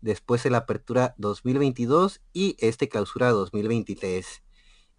después 0.00 0.44
el 0.44 0.56
Apertura 0.56 1.14
2022 1.18 2.20
y 2.32 2.56
este 2.58 2.88
Clausura 2.88 3.30
2023. 3.30 4.42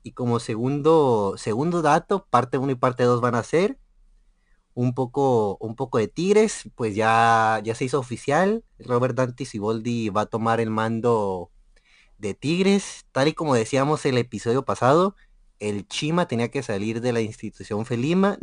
Y 0.06 0.12
como 0.12 0.40
segundo, 0.40 1.34
segundo 1.36 1.82
dato, 1.82 2.28
parte 2.30 2.60
1 2.60 2.74
y 2.74 2.76
parte 2.76 3.02
2 3.02 3.22
van 3.22 3.34
a 3.34 3.42
ser 3.42 3.80
un 4.76 4.94
poco, 4.94 5.58
un 5.60 5.76
poco 5.76 5.98
de 5.98 6.08
Tigres, 6.08 6.70
pues 6.76 6.94
ya, 6.94 7.60
ya 7.64 7.74
se 7.74 7.86
hizo 7.86 7.98
oficial. 7.98 8.64
Robert 8.78 9.16
Dante 9.16 9.46
Siboldi 9.46 10.10
va 10.10 10.22
a 10.22 10.26
tomar 10.28 10.60
el 10.60 10.70
mando 10.70 11.50
de 12.20 12.36
Tigres. 12.36 13.08
Tal 13.14 13.30
y 13.30 13.34
como 13.34 13.56
decíamos 13.56 14.06
el 14.06 14.20
episodio 14.20 14.64
pasado, 14.64 15.16
el 15.58 15.88
Chima 15.88 16.28
tenía 16.28 16.52
que 16.52 16.62
salir 16.62 17.02
de 17.02 17.12
la 17.12 17.22
institución 17.22 17.88
felina 17.88 18.38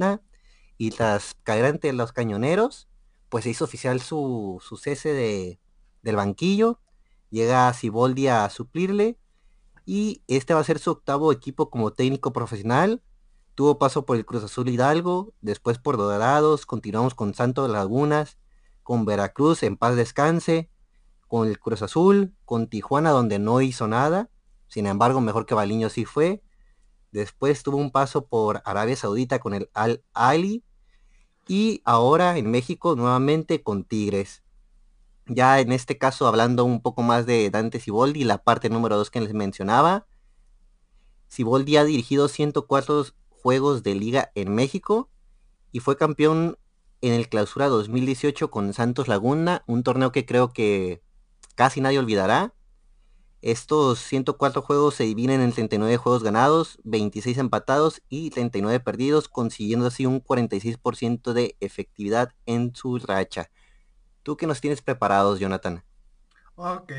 y 0.79 0.91
tras 0.91 1.37
caer 1.45 1.67
ante 1.67 1.93
los 1.93 2.11
cañoneros, 2.11 2.89
pues 3.29 3.45
se 3.45 3.51
hizo 3.51 3.67
oficial 3.67 4.01
su, 4.01 4.61
cese 4.83 5.13
de, 5.13 5.61
del 6.03 6.17
banquillo, 6.17 6.81
llega 7.31 7.73
Siboldi 7.73 8.27
a 8.27 8.51
suplirle 8.51 9.17
y 9.85 10.23
este 10.29 10.55
va 10.55 10.61
a 10.61 10.65
ser 10.65 10.79
su 10.79 10.91
octavo 10.91 11.33
equipo 11.33 11.71
como 11.71 11.93
técnico 11.93 12.33
profesional. 12.33 13.03
Tuvo 13.55 13.79
paso 13.79 14.07
por 14.07 14.17
el 14.17 14.25
Cruz 14.25 14.45
Azul 14.45 14.69
Hidalgo, 14.69 15.35
después 15.41 15.79
por 15.79 15.97
Dorados, 15.97 16.67
continuamos 16.67 17.15
con 17.15 17.35
Santos 17.35 17.71
Lagunas, 17.71 18.39
con 18.83 19.05
Veracruz 19.05 19.63
en 19.63 19.77
paz 19.77 19.97
descanse, 19.97 20.71
con 21.29 21.49
el 21.49 21.59
Cruz 21.59 21.83
Azul, 21.83 22.35
con 22.45 22.69
Tijuana 22.69 23.11
donde 23.11 23.39
no 23.39 23.61
hizo 23.61 23.89
nada, 23.89 24.31
sin 24.69 24.87
embargo 24.87 25.21
mejor 25.21 25.47
que 25.47 25.55
Baliño 25.55 25.89
sí 25.89 26.05
fue. 26.05 26.43
Después 27.11 27.63
tuvo 27.63 27.77
un 27.77 27.91
paso 27.91 28.27
por 28.27 28.63
Arabia 28.65 28.97
Saudita 28.97 29.39
con 29.39 29.55
el 29.55 29.71
Al 29.75 30.03
Ali 30.15 30.65
y 31.47 31.83
ahora 31.85 32.39
en 32.39 32.51
México 32.51 32.97
nuevamente 32.97 33.63
con 33.63 33.85
Tigres. 33.85 34.43
Ya 35.27 35.61
en 35.61 35.73
este 35.73 35.99
caso 35.99 36.27
hablando 36.27 36.65
un 36.65 36.83
poco 36.83 37.03
más 37.03 37.27
de 37.27 37.49
Dante 37.51 37.79
Siboldi, 37.79 38.25
la 38.25 38.39
parte 38.39 38.69
número 38.71 38.97
2 38.97 39.11
que 39.11 39.21
les 39.21 39.35
mencionaba. 39.35 40.07
Siboldi 41.29 41.77
ha 41.77 41.85
dirigido 41.85 42.29
104 42.29 43.07
juegos 43.29 43.83
de 43.83 43.95
liga 43.95 44.33
en 44.35 44.55
México 44.55 45.11
y 45.71 45.81
fue 45.81 45.97
campeón 45.97 46.59
en 47.01 47.13
el 47.13 47.29
clausura 47.29 47.69
2018 47.69 48.51
con 48.51 48.73
Santos 48.73 49.09
Laguna, 49.09 49.65
un 49.67 49.83
torneo 49.83 50.13
que 50.13 50.27
creo 50.27 50.53
que 50.53 51.03
casi 51.55 51.81
nadie 51.81 51.99
olvidará. 51.99 52.55
Estos 53.43 53.99
104 54.01 54.63
juegos 54.63 54.95
se 54.95 55.05
dividen 55.05 55.41
en 55.41 55.53
39 55.53 55.97
juegos 55.97 56.23
ganados, 56.23 56.79
26 56.85 57.39
empatados 57.39 58.03
y 58.09 58.31
39 58.31 58.79
perdidos, 58.81 59.29
consiguiendo 59.29 59.87
así 59.87 60.07
un 60.07 60.23
46% 60.23 61.33
de 61.33 61.57
efectividad 61.61 62.35
en 62.47 62.75
su 62.75 62.99
racha. 62.99 63.51
¿Tú 64.23 64.37
qué 64.37 64.47
nos 64.47 64.61
tienes 64.61 64.83
preparados, 64.83 65.41
Jonathan? 65.41 65.85
Ok, 66.55 66.93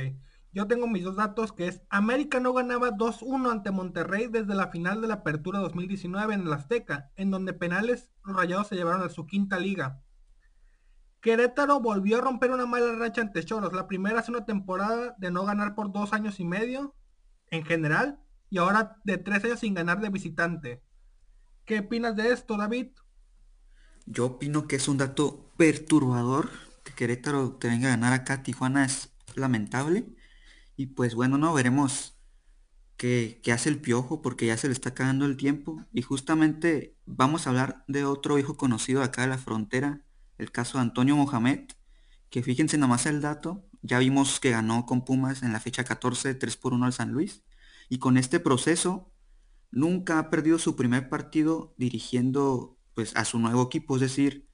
yo 0.52 0.68
tengo 0.68 0.88
mis 0.88 1.04
dos 1.04 1.16
datos, 1.16 1.52
que 1.52 1.68
es 1.68 1.82
América 1.90 2.40
no 2.40 2.54
ganaba 2.54 2.92
2-1 2.92 3.52
ante 3.52 3.72
Monterrey 3.72 4.28
desde 4.28 4.54
la 4.56 4.68
final 4.68 5.02
de 5.02 5.08
la 5.08 5.16
Apertura 5.16 5.60
2019 5.60 6.34
en 6.34 6.42
el 6.42 6.54
Azteca, 6.54 7.12
en 7.16 7.32
donde 7.32 7.54
penales 7.54 8.12
los 8.24 8.36
rayados 8.36 8.68
se 8.68 8.76
llevaron 8.76 9.02
a 9.02 9.10
su 9.10 9.26
quinta 9.26 9.58
liga. 9.58 10.04
Querétaro 11.22 11.80
volvió 11.80 12.18
a 12.18 12.22
romper 12.22 12.52
una 12.52 12.66
mala 12.66 12.94
racha 12.96 13.22
ante 13.22 13.44
Choros. 13.44 13.72
La 13.72 13.88
primera 13.88 14.20
hace 14.20 14.30
una 14.30 14.46
temporada 14.46 15.16
de 15.18 15.32
no 15.32 15.46
ganar 15.46 15.74
por 15.74 15.92
dos 15.92 16.12
años 16.12 16.40
y 16.40 16.46
medio 16.46 16.94
en 17.50 17.64
general 17.64 18.20
y 18.50 18.58
ahora 18.58 18.98
de 19.06 19.18
tres 19.18 19.44
años 19.46 19.62
sin 19.62 19.74
ganar 19.74 20.02
de 20.02 20.10
visitante. 20.10 20.84
¿Qué 21.66 21.80
opinas 21.80 22.16
de 22.18 22.34
esto, 22.34 22.58
David? 22.58 22.88
Yo 24.06 24.26
opino 24.26 24.68
que 24.68 24.76
es 24.76 24.88
un 24.90 24.98
dato 24.98 25.54
perturbador. 25.56 26.50
Que 26.84 26.94
Querétaro 26.94 27.54
te 27.54 27.68
venga 27.68 27.88
a 27.88 27.92
ganar 27.92 28.14
acá 28.14 28.44
Tijuana 28.44 28.86
es 28.86 29.10
lamentable. 29.36 30.06
Y 30.76 30.88
pues 30.88 31.16
bueno, 31.16 31.38
no 31.38 31.54
veremos 31.54 32.18
qué, 32.98 33.40
qué 33.44 33.52
hace 33.52 33.70
el 33.70 33.80
piojo 33.82 34.22
porque 34.22 34.48
ya 34.48 34.58
se 34.58 34.68
le 34.68 34.74
está 34.74 34.90
acabando 34.90 35.26
el 35.26 35.38
tiempo. 35.38 35.86
Y 35.94 36.02
justamente 36.02 36.98
vamos 37.06 37.46
a 37.46 37.52
hablar 37.52 37.84
de 37.88 38.06
otro 38.06 38.40
hijo 38.40 38.58
conocido 38.58 39.04
acá 39.04 39.24
de 39.24 39.28
la 39.30 39.38
frontera 39.38 40.04
el 40.38 40.52
caso 40.52 40.78
de 40.78 40.84
Antonio 40.84 41.16
Mohamed, 41.16 41.72
que 42.30 42.44
fíjense 42.44 42.78
nomás 42.78 43.06
el 43.06 43.22
dato, 43.22 43.66
ya 43.82 44.00
vimos 44.00 44.40
que 44.40 44.52
ganó 44.52 44.86
con 44.86 45.06
Pumas 45.06 45.44
en 45.44 45.54
la 45.54 45.60
fecha 45.60 45.84
14, 45.84 46.36
3 46.36 46.58
por 46.58 46.74
1 46.74 46.86
al 46.86 46.94
San 46.94 47.12
Luis, 47.12 47.44
y 47.90 48.00
con 48.00 48.18
este 48.18 48.40
proceso 48.40 49.12
nunca 49.72 50.20
ha 50.20 50.30
perdido 50.30 50.60
su 50.60 50.76
primer 50.76 51.10
partido 51.10 51.74
dirigiendo 51.78 52.78
pues 52.94 53.16
a 53.16 53.26
su 53.26 53.40
nuevo 53.40 53.64
equipo, 53.64 53.96
es 53.96 54.02
decir, 54.02 54.48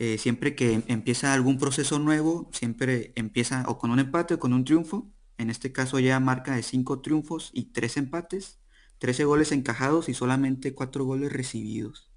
eh, 0.00 0.16
siempre 0.16 0.54
que 0.54 0.82
empieza 0.86 1.34
algún 1.34 1.58
proceso 1.58 1.98
nuevo, 1.98 2.48
siempre 2.54 3.12
empieza 3.16 3.64
o 3.68 3.76
con 3.76 3.90
un 3.90 3.98
empate 3.98 4.32
o 4.32 4.38
con 4.38 4.54
un 4.54 4.64
triunfo, 4.64 5.12
en 5.36 5.50
este 5.50 5.72
caso 5.72 5.98
ya 5.98 6.18
marca 6.20 6.56
de 6.56 6.62
5 6.62 7.02
triunfos 7.02 7.50
y 7.52 7.72
3 7.72 7.98
empates, 7.98 8.60
13 8.98 9.24
goles 9.26 9.52
encajados 9.52 10.08
y 10.08 10.14
solamente 10.14 10.74
4 10.74 11.04
goles 11.04 11.30
recibidos. 11.30 12.10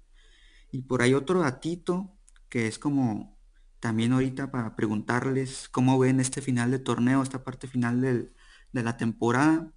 Y 0.72 0.82
por 0.82 1.02
ahí 1.02 1.12
otro 1.12 1.40
datito 1.40 2.16
que 2.48 2.68
es 2.68 2.78
como 2.78 3.38
también 3.80 4.14
ahorita 4.14 4.50
para 4.50 4.76
preguntarles 4.76 5.68
cómo 5.68 5.98
ven 5.98 6.20
este 6.20 6.40
final 6.40 6.70
de 6.70 6.78
torneo, 6.78 7.22
esta 7.22 7.44
parte 7.44 7.66
final 7.68 8.00
de 8.00 8.82
la 8.82 8.96
temporada, 8.96 9.70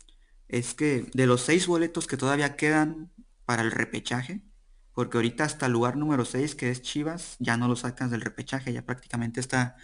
es 0.48 0.74
que 0.74 1.10
de 1.14 1.28
los 1.28 1.42
seis 1.42 1.68
boletos 1.68 2.08
que 2.08 2.16
todavía 2.16 2.56
quedan 2.56 3.12
para 3.46 3.64
el 3.64 3.72
repechaje, 3.72 4.47
porque 4.98 5.20
ahorita 5.20 5.44
hasta 5.44 5.68
el 5.68 5.74
lugar 5.74 5.96
número 5.96 6.26
6, 6.26 6.56
que 6.56 6.72
es 6.72 6.82
Chivas, 6.82 7.36
ya 7.38 7.56
no 7.56 7.68
lo 7.68 7.76
sacas 7.76 8.10
del 8.10 8.22
repechaje, 8.22 8.74
ya 8.74 8.84
prácticamente 8.84 9.40
está 9.40 9.76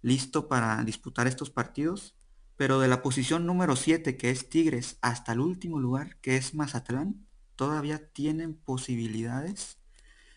listo 0.00 0.48
para 0.48 0.82
disputar 0.82 1.26
estos 1.26 1.50
partidos. 1.50 2.14
Pero 2.56 2.80
de 2.80 2.88
la 2.88 3.02
posición 3.02 3.44
número 3.44 3.76
7, 3.76 4.16
que 4.16 4.30
es 4.30 4.48
Tigres, 4.48 4.96
hasta 5.02 5.32
el 5.34 5.40
último 5.40 5.78
lugar, 5.78 6.16
que 6.22 6.38
es 6.38 6.54
Mazatlán, 6.54 7.26
todavía 7.54 8.08
tienen 8.14 8.54
posibilidades 8.54 9.76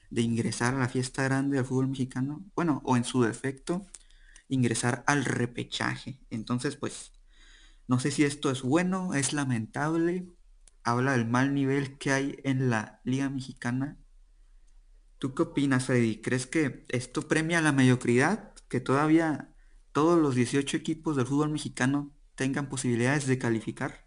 de 0.09 0.21
ingresar 0.21 0.75
a 0.75 0.79
la 0.79 0.89
fiesta 0.89 1.23
grande 1.23 1.55
del 1.55 1.65
fútbol 1.65 1.87
mexicano, 1.87 2.43
bueno, 2.55 2.81
o 2.83 2.97
en 2.97 3.05
su 3.05 3.23
defecto, 3.23 3.87
ingresar 4.49 5.01
al 5.07 5.23
repechaje. 5.23 6.19
Entonces, 6.29 6.75
pues, 6.75 7.13
no 7.87 8.01
sé 8.01 8.11
si 8.11 8.25
esto 8.25 8.51
es 8.51 8.63
bueno, 8.63 9.13
es 9.13 9.31
lamentable, 9.31 10.27
habla 10.83 11.13
del 11.13 11.25
mal 11.25 11.53
nivel 11.53 11.97
que 11.97 12.11
hay 12.11 12.37
en 12.43 12.69
la 12.69 12.99
Liga 13.05 13.29
Mexicana. 13.29 13.97
¿Tú 15.19 15.35
qué 15.35 15.43
opinas, 15.43 15.85
Freddy? 15.85 16.21
¿Crees 16.21 16.47
que 16.47 16.85
esto 16.87 17.27
premia 17.27 17.59
la 17.59 17.73
mediocridad? 17.73 18.53
¿Que 18.69 18.79
todavía 18.79 19.53
todos 19.91 20.17
los 20.17 20.33
18 20.33 20.77
equipos 20.77 21.17
del 21.17 21.27
fútbol 21.27 21.49
mexicano 21.49 22.15
tengan 22.35 22.69
posibilidades 22.69 23.27
de 23.27 23.37
calificar? 23.37 24.05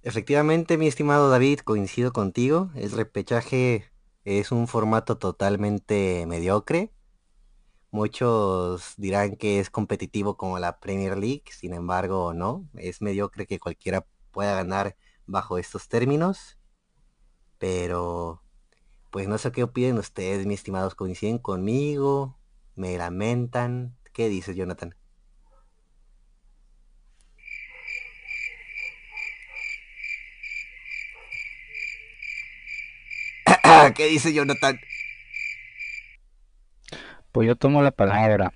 Efectivamente, 0.00 0.78
mi 0.78 0.88
estimado 0.88 1.28
David, 1.28 1.60
coincido 1.60 2.14
contigo. 2.14 2.70
El 2.74 2.92
repechaje 2.92 3.92
es 4.24 4.52
un 4.52 4.68
formato 4.68 5.18
totalmente 5.18 6.24
mediocre. 6.26 6.90
Muchos 7.90 8.94
dirán 8.96 9.36
que 9.36 9.60
es 9.60 9.68
competitivo 9.68 10.38
como 10.38 10.58
la 10.58 10.80
Premier 10.80 11.18
League, 11.18 11.44
sin 11.50 11.74
embargo, 11.74 12.32
no, 12.32 12.66
es 12.74 13.02
mediocre 13.02 13.46
que 13.46 13.60
cualquiera 13.60 14.06
pueda 14.30 14.54
ganar 14.54 14.96
bajo 15.26 15.58
estos 15.58 15.88
términos. 15.88 16.58
Pero, 17.58 18.42
pues 19.12 19.28
no 19.28 19.36
sé 19.36 19.52
qué 19.52 19.62
opinan 19.62 19.98
ustedes, 19.98 20.46
mis 20.46 20.60
estimados, 20.60 20.94
coinciden 20.94 21.38
conmigo, 21.38 22.38
me 22.76 22.96
lamentan. 22.96 23.94
¿Qué 24.14 24.30
dices, 24.30 24.56
Jonathan? 24.56 24.96
¿Qué 33.94 34.06
dice 34.06 34.32
Jonathan? 34.32 34.80
Pues 37.32 37.46
yo 37.46 37.54
tomo 37.54 37.82
la 37.82 37.90
palabra. 37.90 38.54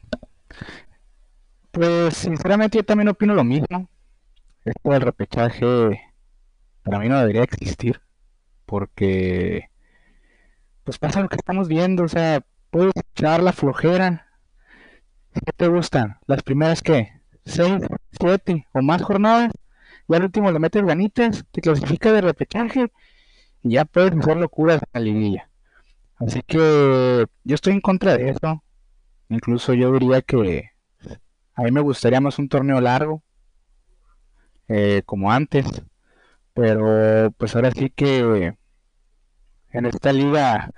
Pues 1.70 2.16
sinceramente 2.16 2.78
yo 2.78 2.84
también 2.84 3.08
opino 3.08 3.34
lo 3.34 3.44
mismo. 3.44 3.90
Esto 4.64 4.90
del 4.90 5.02
repechaje 5.02 6.00
para 6.82 6.98
mí 6.98 7.10
no 7.10 7.18
debería 7.20 7.42
existir. 7.42 8.00
Porque 8.64 9.68
pues 10.86 10.98
pasa 10.98 11.20
lo 11.20 11.28
que 11.28 11.36
estamos 11.36 11.66
viendo. 11.68 12.04
O 12.04 12.08
sea, 12.08 12.42
puedes 12.70 12.92
echar 12.96 13.42
la 13.42 13.52
flojera. 13.52 14.28
¿Qué 15.34 15.52
te 15.54 15.66
gustan? 15.66 16.18
Las 16.26 16.42
primeras 16.42 16.80
que, 16.80 17.12
seis, 17.44 17.82
siete 18.18 18.66
o 18.72 18.80
más 18.80 19.02
jornadas. 19.02 19.52
Y 20.08 20.14
al 20.14 20.22
último 20.22 20.52
le 20.52 20.60
metes 20.60 20.84
ganitas, 20.84 21.44
te 21.50 21.60
clasifica 21.60 22.12
de 22.12 22.20
repechaje 22.20 22.92
y 23.64 23.72
ya 23.72 23.84
puedes 23.84 24.16
hacer 24.16 24.36
locuras 24.36 24.80
en 24.80 24.88
la 24.92 25.00
liguilla. 25.00 25.50
Así 26.18 26.40
que 26.46 27.26
yo 27.42 27.54
estoy 27.54 27.72
en 27.72 27.80
contra 27.80 28.16
de 28.16 28.30
eso. 28.30 28.62
Incluso 29.28 29.74
yo 29.74 29.92
diría 29.92 30.22
que 30.22 30.70
a 31.54 31.62
mí 31.62 31.72
me 31.72 31.80
gustaría 31.80 32.20
más 32.20 32.38
un 32.38 32.48
torneo 32.48 32.80
largo, 32.80 33.24
eh, 34.68 35.02
como 35.04 35.32
antes. 35.32 35.66
Pero 36.54 37.32
pues 37.32 37.56
ahora 37.56 37.72
sí 37.72 37.90
que 37.90 38.54
en 39.78 39.86
esta 39.86 40.12
liga 40.12 40.72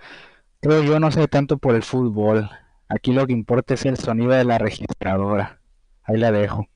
creo 0.61 0.83
yo 0.83 0.99
no 1.01 1.11
sé 1.11 1.29
tanto 1.29 1.59
por 1.59 1.75
el 1.75 1.83
fútbol. 1.83 2.51
Aquí 2.89 3.13
lo 3.13 3.27
que 3.27 3.33
importa 3.33 3.75
es 3.75 3.85
el 3.85 3.97
sonido 3.97 4.33
de 4.33 4.45
la 4.45 4.59
registradora. 4.59 5.61
Ahí 6.03 6.17
la 6.17 6.33
dejo. 6.33 6.67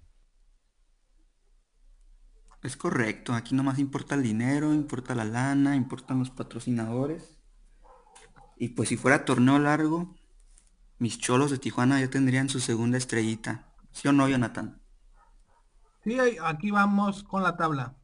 Es 2.62 2.76
correcto, 2.76 3.34
aquí 3.34 3.56
nomás 3.56 3.80
importa 3.80 4.14
el 4.14 4.22
dinero, 4.22 4.72
importa 4.72 5.16
la 5.16 5.24
lana, 5.24 5.74
importan 5.74 6.20
los 6.20 6.30
patrocinadores. 6.30 7.38
Y 8.56 8.68
pues 8.68 8.88
si 8.88 8.96
fuera 8.96 9.24
torneo 9.24 9.58
largo, 9.58 10.14
mis 10.98 11.18
cholos 11.18 11.50
de 11.50 11.58
Tijuana 11.58 11.98
ya 11.98 12.08
tendrían 12.08 12.48
su 12.48 12.60
segunda 12.60 12.98
estrellita. 12.98 13.66
¿Sí 13.90 14.06
o 14.06 14.12
no, 14.12 14.28
Jonathan? 14.28 14.80
Sí, 16.04 16.16
aquí 16.44 16.70
vamos 16.70 17.24
con 17.24 17.42
la 17.42 17.56
tabla. 17.56 17.96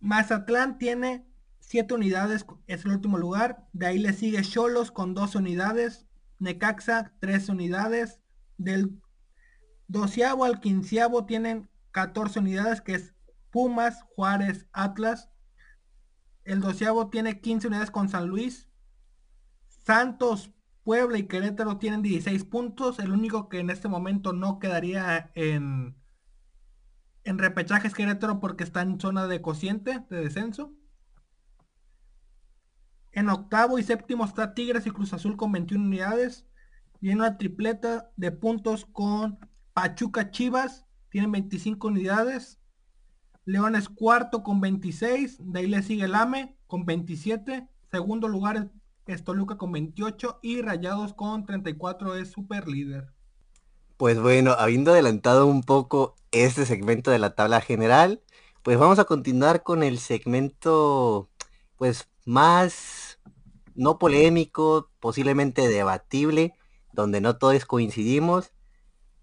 Mazatlán 0.00 0.78
tiene 0.78 1.27
7 1.68 1.92
unidades, 1.92 2.46
es 2.66 2.86
el 2.86 2.92
último 2.92 3.18
lugar. 3.18 3.68
De 3.74 3.84
ahí 3.84 3.98
le 3.98 4.14
sigue 4.14 4.40
Cholos 4.40 4.90
con 4.90 5.12
12 5.12 5.36
unidades. 5.36 6.06
Necaxa, 6.38 7.12
13 7.20 7.52
unidades. 7.52 8.22
Del 8.56 8.98
doceavo 9.86 10.46
al 10.46 10.60
quinceavo 10.60 11.26
tienen 11.26 11.68
14 11.90 12.38
unidades, 12.38 12.80
que 12.80 12.94
es 12.94 13.14
Pumas, 13.50 14.02
Juárez, 14.14 14.66
Atlas. 14.72 15.28
El 16.44 16.60
doceavo 16.60 17.10
tiene 17.10 17.38
15 17.42 17.66
unidades 17.66 17.90
con 17.90 18.08
San 18.08 18.28
Luis. 18.28 18.70
Santos, 19.84 20.50
Puebla 20.84 21.18
y 21.18 21.26
Querétaro 21.26 21.76
tienen 21.76 22.00
16 22.00 22.44
puntos. 22.44 22.98
El 22.98 23.12
único 23.12 23.50
que 23.50 23.58
en 23.58 23.68
este 23.68 23.88
momento 23.88 24.32
no 24.32 24.58
quedaría 24.58 25.32
en, 25.34 25.98
en 27.24 27.38
repechaje 27.38 27.88
es 27.88 27.94
Querétaro 27.94 28.40
porque 28.40 28.64
está 28.64 28.80
en 28.80 28.98
zona 28.98 29.26
de 29.26 29.42
cociente 29.42 30.02
de 30.08 30.20
descenso. 30.22 30.77
En 33.18 33.30
octavo 33.30 33.80
y 33.80 33.82
séptimo 33.82 34.24
está 34.24 34.54
Tigres 34.54 34.86
y 34.86 34.92
Cruz 34.92 35.12
Azul 35.12 35.36
con 35.36 35.50
21 35.50 35.84
unidades. 35.84 36.46
Y 37.00 37.10
en 37.10 37.18
una 37.18 37.36
tripleta 37.36 38.12
de 38.16 38.30
puntos 38.30 38.86
con 38.92 39.40
Pachuca 39.72 40.30
Chivas 40.30 40.86
tienen 41.08 41.32
25 41.32 41.88
unidades. 41.88 42.60
León 43.44 43.74
es 43.74 43.88
cuarto 43.88 44.44
con 44.44 44.60
26. 44.60 45.38
De 45.40 45.58
ahí 45.58 45.66
le 45.66 45.82
sigue 45.82 46.04
el 46.04 46.14
AME 46.14 46.56
con 46.68 46.86
27. 46.86 47.66
Segundo 47.90 48.28
lugar 48.28 48.70
es 49.06 49.24
Toluca 49.24 49.58
con 49.58 49.72
28. 49.72 50.38
Y 50.40 50.62
Rayados 50.62 51.12
con 51.12 51.44
34 51.44 52.14
es 52.14 52.30
super 52.30 52.68
líder. 52.68 53.12
Pues 53.96 54.20
bueno, 54.20 54.52
habiendo 54.52 54.92
adelantado 54.92 55.48
un 55.48 55.64
poco 55.64 56.14
este 56.30 56.64
segmento 56.66 57.10
de 57.10 57.18
la 57.18 57.34
tabla 57.34 57.60
general, 57.60 58.22
pues 58.62 58.78
vamos 58.78 59.00
a 59.00 59.06
continuar 59.06 59.64
con 59.64 59.82
el 59.82 59.98
segmento 59.98 61.28
pues 61.74 62.08
más 62.24 63.07
no 63.78 63.98
polémico, 63.98 64.90
posiblemente 64.98 65.68
debatible, 65.68 66.52
donde 66.92 67.20
no 67.20 67.38
todos 67.38 67.64
coincidimos, 67.64 68.52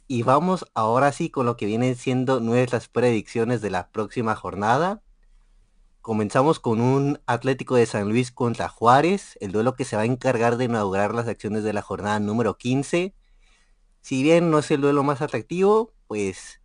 y 0.08 0.24
vamos 0.24 0.66
ahora 0.74 1.12
sí 1.12 1.30
con 1.30 1.46
lo 1.46 1.58
que 1.58 1.66
vienen 1.66 1.96
siendo 1.96 2.40
nuestras 2.40 2.88
predicciones 2.88 3.62
de 3.62 3.70
la 3.70 3.92
próxima 3.92 4.34
jornada. 4.36 5.04
Comenzamos 6.00 6.60
con 6.60 6.80
un 6.80 7.20
Atlético 7.26 7.76
de 7.76 7.86
San 7.86 8.08
Luis 8.08 8.32
contra 8.32 8.70
Juárez, 8.70 9.38
el 9.42 9.52
duelo 9.52 9.76
que 9.76 9.84
se 9.84 9.98
va 9.98 10.04
a 10.04 10.06
encargar 10.06 10.56
de 10.56 10.66
inaugurar 10.66 11.14
las 11.14 11.28
acciones 11.28 11.64
de 11.64 11.74
la 11.74 11.82
jornada 11.82 12.20
número 12.20 12.58
15. 12.58 13.14
Si 14.02 14.24
bien 14.24 14.52
no 14.52 14.60
es 14.60 14.72
el 14.72 14.80
duelo 14.80 15.04
más 15.04 15.22
atractivo, 15.22 15.94
pues 16.08 16.62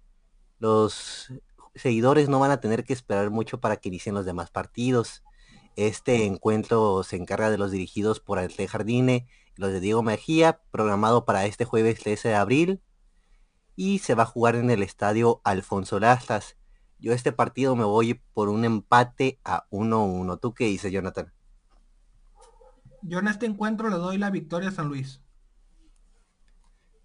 los 0.59 1.33
seguidores 1.75 2.29
no 2.29 2.39
van 2.39 2.53
a 2.53 2.61
tener 2.61 2.85
que 2.85 2.93
esperar 2.93 3.31
mucho 3.31 3.59
para 3.59 3.79
que 3.79 3.89
inicien 3.89 4.15
los 4.15 4.27
demás 4.27 4.51
partidos. 4.51 5.25
Este 5.77 6.27
encuentro 6.27 7.03
se 7.03 7.17
encarga 7.17 7.51
de 7.51 7.59
los 7.59 7.71
dirigidos 7.71 8.21
por 8.21 8.39
Atle 8.39 8.69
Jardine, 8.69 9.27
los 9.57 9.73
de 9.73 9.81
Diego 9.81 10.03
Mejía, 10.03 10.61
programado 10.71 11.25
para 11.25 11.47
este 11.47 11.65
jueves 11.65 12.01
13 12.01 12.29
de 12.29 12.35
abril 12.35 12.81
y 13.77 14.01
se 14.01 14.15
va 14.15 14.25
a 14.25 14.27
jugar 14.27 14.57
en 14.57 14.71
el 14.71 14.83
estadio 14.83 15.41
Alfonso 15.43 15.99
Lastras. 16.01 16.57
Yo 16.99 17.15
este 17.15 17.33
partido 17.33 17.77
me 17.77 17.85
voy 17.85 18.21
por 18.35 18.51
un 18.51 18.67
empate 18.67 19.41
a 19.43 19.67
1-1. 19.71 20.39
¿Tú 20.39 20.53
qué 20.53 20.67
dices, 20.67 20.93
Jonathan? 20.93 21.33
Yo 23.03 23.21
en 23.21 23.29
este 23.29 23.47
encuentro 23.47 23.89
le 23.89 23.97
doy 23.97 24.19
la 24.19 24.29
victoria 24.29 24.69
a 24.69 24.73
San 24.73 24.89
Luis. 24.89 25.23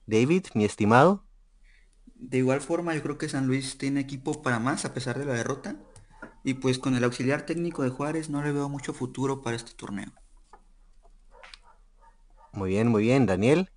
David, 0.06 0.48
mi 0.54 0.66
estimado. 0.66 1.26
De 2.14 2.40
igual 2.40 2.60
forma, 2.60 2.94
yo 2.94 3.02
creo 3.02 3.18
que 3.18 3.30
San 3.30 3.48
Luis 3.48 3.78
tiene 3.78 4.02
equipo 4.02 4.42
para 4.42 4.60
más 4.60 4.84
a 4.84 4.94
pesar 4.94 5.18
de 5.18 5.26
la 5.26 5.34
derrota. 5.34 5.78
Y 6.48 6.54
pues 6.54 6.78
con 6.78 6.94
el 6.94 7.04
auxiliar 7.04 7.42
técnico 7.48 7.82
de 7.82 7.90
Juárez 7.90 8.30
no 8.30 8.44
le 8.44 8.52
veo 8.52 8.70
mucho 8.70 8.94
futuro 8.94 9.42
para 9.42 9.56
este 9.56 9.72
torneo. 9.74 10.12
Muy 12.54 12.70
bien, 12.70 12.88
muy 12.88 13.02
bien. 13.02 13.26
Daniel. 13.26 13.72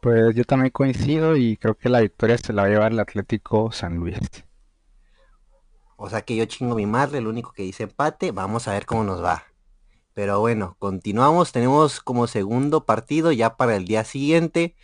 Pues 0.00 0.36
yo 0.36 0.44
también 0.44 0.70
coincido 0.70 1.36
y 1.36 1.56
creo 1.56 1.74
que 1.76 1.88
la 1.88 2.00
victoria 2.00 2.38
se 2.38 2.52
la 2.52 2.62
va 2.62 2.68
a 2.68 2.70
llevar 2.70 2.92
el 2.92 3.00
Atlético 3.00 3.72
San 3.72 3.96
Luis. 3.96 4.16
O 5.96 6.08
sea 6.08 6.22
que 6.22 6.36
yo 6.36 6.44
chingo 6.44 6.76
mi 6.76 6.86
madre, 6.86 7.18
el 7.18 7.26
único 7.26 7.50
que 7.50 7.64
dice 7.64 7.82
empate, 7.82 8.30
vamos 8.30 8.68
a 8.68 8.74
ver 8.74 8.86
cómo 8.86 9.02
nos 9.02 9.20
va. 9.20 9.46
Pero 10.14 10.38
bueno, 10.38 10.76
continuamos, 10.78 11.50
tenemos 11.50 12.00
como 12.00 12.28
segundo 12.28 12.86
partido 12.86 13.32
ya 13.32 13.56
para 13.56 13.74
el 13.74 13.84
día 13.84 14.04
siguiente. 14.04 14.76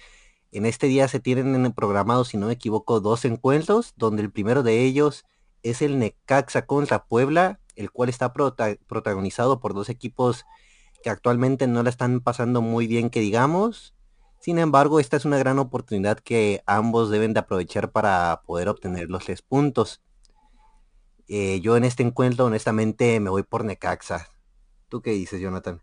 En 0.51 0.67
este 0.67 0.89
día 0.89 1.07
se 1.07 1.21
tienen 1.21 1.73
programados, 1.73 2.29
si 2.29 2.37
no 2.37 2.49
me 2.49 2.55
equivoco, 2.55 2.99
dos 2.99 3.25
encuentros, 3.25 3.93
donde 3.97 4.23
el 4.23 4.33
primero 4.33 4.65
de 4.65 4.81
ellos 4.81 5.25
es 5.63 5.83
el 5.83 5.99
Necaxa 5.99 6.67
contra 6.67 7.05
Puebla, 7.05 7.61
el 7.77 7.91
cual 7.91 8.09
está 8.09 8.33
protagonizado 8.33 9.61
por 9.61 9.75
dos 9.75 9.89
equipos 9.89 10.45
que 11.03 11.11
actualmente 11.11 11.67
no 11.67 11.83
la 11.83 11.91
están 11.91 12.21
pasando 12.21 12.63
muy 12.63 12.87
bien, 12.87 13.11
que 13.11 13.21
digamos. 13.21 13.95
Sin 14.41 14.59
embargo, 14.59 15.01
esta 15.01 15.17
es 15.17 15.25
una 15.25 15.39
gran 15.39 15.59
oportunidad 15.59 16.19
que 16.19 16.63
ambos 16.67 17.11
deben 17.11 17.33
de 17.33 17.41
aprovechar 17.41 17.93
para 17.93 18.43
poder 18.47 18.69
obtener 18.69 19.09
los 19.09 19.25
tres 19.25 19.43
puntos. 19.43 20.03
Eh, 21.29 21.61
yo 21.61 21.77
en 21.77 21.85
este 21.85 22.03
encuentro, 22.03 22.47
honestamente, 22.47 23.21
me 23.21 23.31
voy 23.31 23.43
por 23.43 23.65
Necaxa. 23.65 24.29
¿Tú 24.89 25.01
qué 25.01 25.13
dices, 25.13 25.41
Jonathan? 25.41 25.81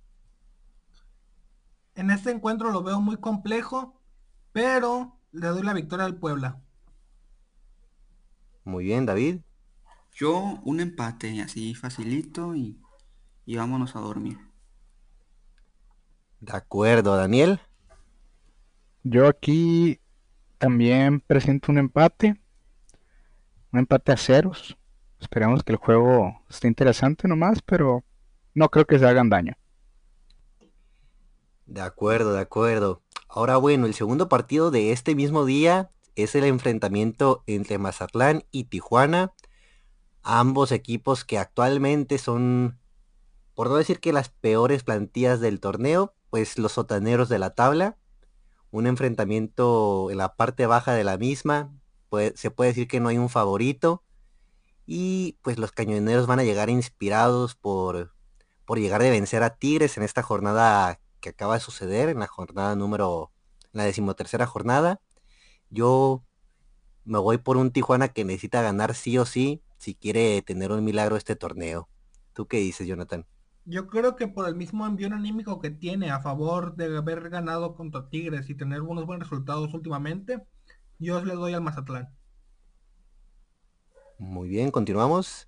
En 1.95 2.11
este 2.11 2.31
encuentro 2.31 2.71
lo 2.71 2.83
veo 2.83 3.01
muy 3.01 3.17
complejo, 3.17 3.99
pero 4.51 5.17
le 5.31 5.47
doy 5.47 5.63
la 5.63 5.73
victoria 5.73 6.05
al 6.05 6.17
Puebla. 6.17 6.61
Muy 8.63 8.83
bien, 8.83 9.05
David. 9.05 9.41
Yo 10.19 10.59
un 10.65 10.81
empate, 10.81 11.41
así 11.41 11.73
facilito 11.75 12.53
y, 12.53 12.77
y 13.45 13.55
vámonos 13.55 13.95
a 13.95 13.99
dormir. 13.99 14.37
De 16.41 16.57
acuerdo, 16.57 17.15
Daniel. 17.15 17.61
Yo 19.03 19.27
aquí 19.29 20.01
también 20.57 21.21
presento 21.21 21.71
un 21.71 21.77
empate. 21.77 22.37
Un 23.71 23.79
empate 23.79 24.11
a 24.11 24.17
ceros. 24.17 24.77
Esperamos 25.21 25.63
que 25.63 25.71
el 25.71 25.77
juego 25.77 26.41
esté 26.49 26.67
interesante 26.67 27.29
nomás, 27.29 27.61
pero 27.61 28.03
no 28.53 28.67
creo 28.67 28.85
que 28.85 28.99
se 28.99 29.07
hagan 29.07 29.29
daño. 29.29 29.53
De 31.65 31.79
acuerdo, 31.79 32.33
de 32.33 32.41
acuerdo. 32.41 33.03
Ahora 33.29 33.55
bueno, 33.55 33.85
el 33.85 33.93
segundo 33.93 34.27
partido 34.27 34.69
de 34.69 34.91
este 34.91 35.15
mismo 35.15 35.45
día 35.45 35.91
es 36.15 36.35
el 36.35 36.43
enfrentamiento 36.43 37.41
entre 37.47 37.77
Mazatlán 37.77 38.43
y 38.51 38.65
Tijuana. 38.65 39.33
Ambos 40.21 40.71
equipos 40.71 41.23
que 41.25 41.37
actualmente 41.37 42.17
son, 42.17 42.79
por 43.53 43.69
no 43.69 43.75
decir 43.75 43.99
que 43.99 44.13
las 44.13 44.29
peores 44.29 44.83
plantillas 44.83 45.39
del 45.39 45.59
torneo, 45.59 46.13
pues 46.29 46.57
los 46.57 46.73
sotaneros 46.73 47.29
de 47.29 47.39
la 47.39 47.51
tabla. 47.51 47.97
Un 48.71 48.85
enfrentamiento 48.85 50.11
en 50.11 50.17
la 50.17 50.35
parte 50.35 50.65
baja 50.67 50.93
de 50.93 51.03
la 51.03 51.17
misma. 51.17 51.73
Pues, 52.09 52.33
se 52.35 52.51
puede 52.51 52.71
decir 52.71 52.87
que 52.87 52.99
no 52.99 53.09
hay 53.09 53.17
un 53.17 53.29
favorito. 53.29 54.03
Y 54.85 55.37
pues 55.41 55.57
los 55.57 55.71
cañoneros 55.71 56.27
van 56.27 56.39
a 56.39 56.43
llegar 56.43 56.69
inspirados 56.69 57.55
por, 57.55 58.13
por 58.65 58.79
llegar 58.79 59.01
de 59.01 59.11
vencer 59.11 59.43
a 59.43 59.55
Tigres 59.55 59.97
en 59.97 60.03
esta 60.03 60.23
jornada 60.23 60.99
que 61.19 61.29
acaba 61.29 61.55
de 61.55 61.59
suceder 61.59 62.09
en 62.09 62.19
la 62.19 62.27
jornada 62.27 62.75
número, 62.75 63.31
la 63.71 63.83
decimotercera 63.83 64.47
jornada. 64.47 65.01
Yo 65.69 66.23
me 67.03 67.19
voy 67.19 67.37
por 67.37 67.57
un 67.57 67.71
Tijuana 67.71 68.09
que 68.09 68.25
necesita 68.25 68.61
ganar 68.61 68.95
sí 68.95 69.17
o 69.17 69.25
sí 69.25 69.61
si 69.79 69.95
quiere 69.95 70.41
tener 70.43 70.71
un 70.71 70.83
milagro 70.83 71.15
este 71.15 71.35
torneo. 71.35 71.89
¿Tú 72.33 72.47
qué 72.47 72.57
dices, 72.57 72.87
Jonathan? 72.87 73.25
Yo 73.65 73.87
creo 73.87 74.15
que 74.15 74.27
por 74.27 74.47
el 74.47 74.55
mismo 74.55 74.85
envío 74.85 75.07
anímico 75.07 75.59
que 75.59 75.71
tiene 75.71 76.11
a 76.11 76.21
favor 76.21 76.75
de 76.75 76.95
haber 76.97 77.29
ganado 77.29 77.75
contra 77.75 78.09
Tigres 78.09 78.49
y 78.49 78.55
tener 78.55 78.81
unos 78.81 79.05
buenos 79.05 79.29
resultados 79.29 79.73
últimamente, 79.73 80.43
yo 80.99 81.23
le 81.23 81.33
doy 81.33 81.53
al 81.53 81.61
Mazatlán. 81.61 82.09
Muy 84.17 84.49
bien, 84.49 84.71
continuamos. 84.71 85.47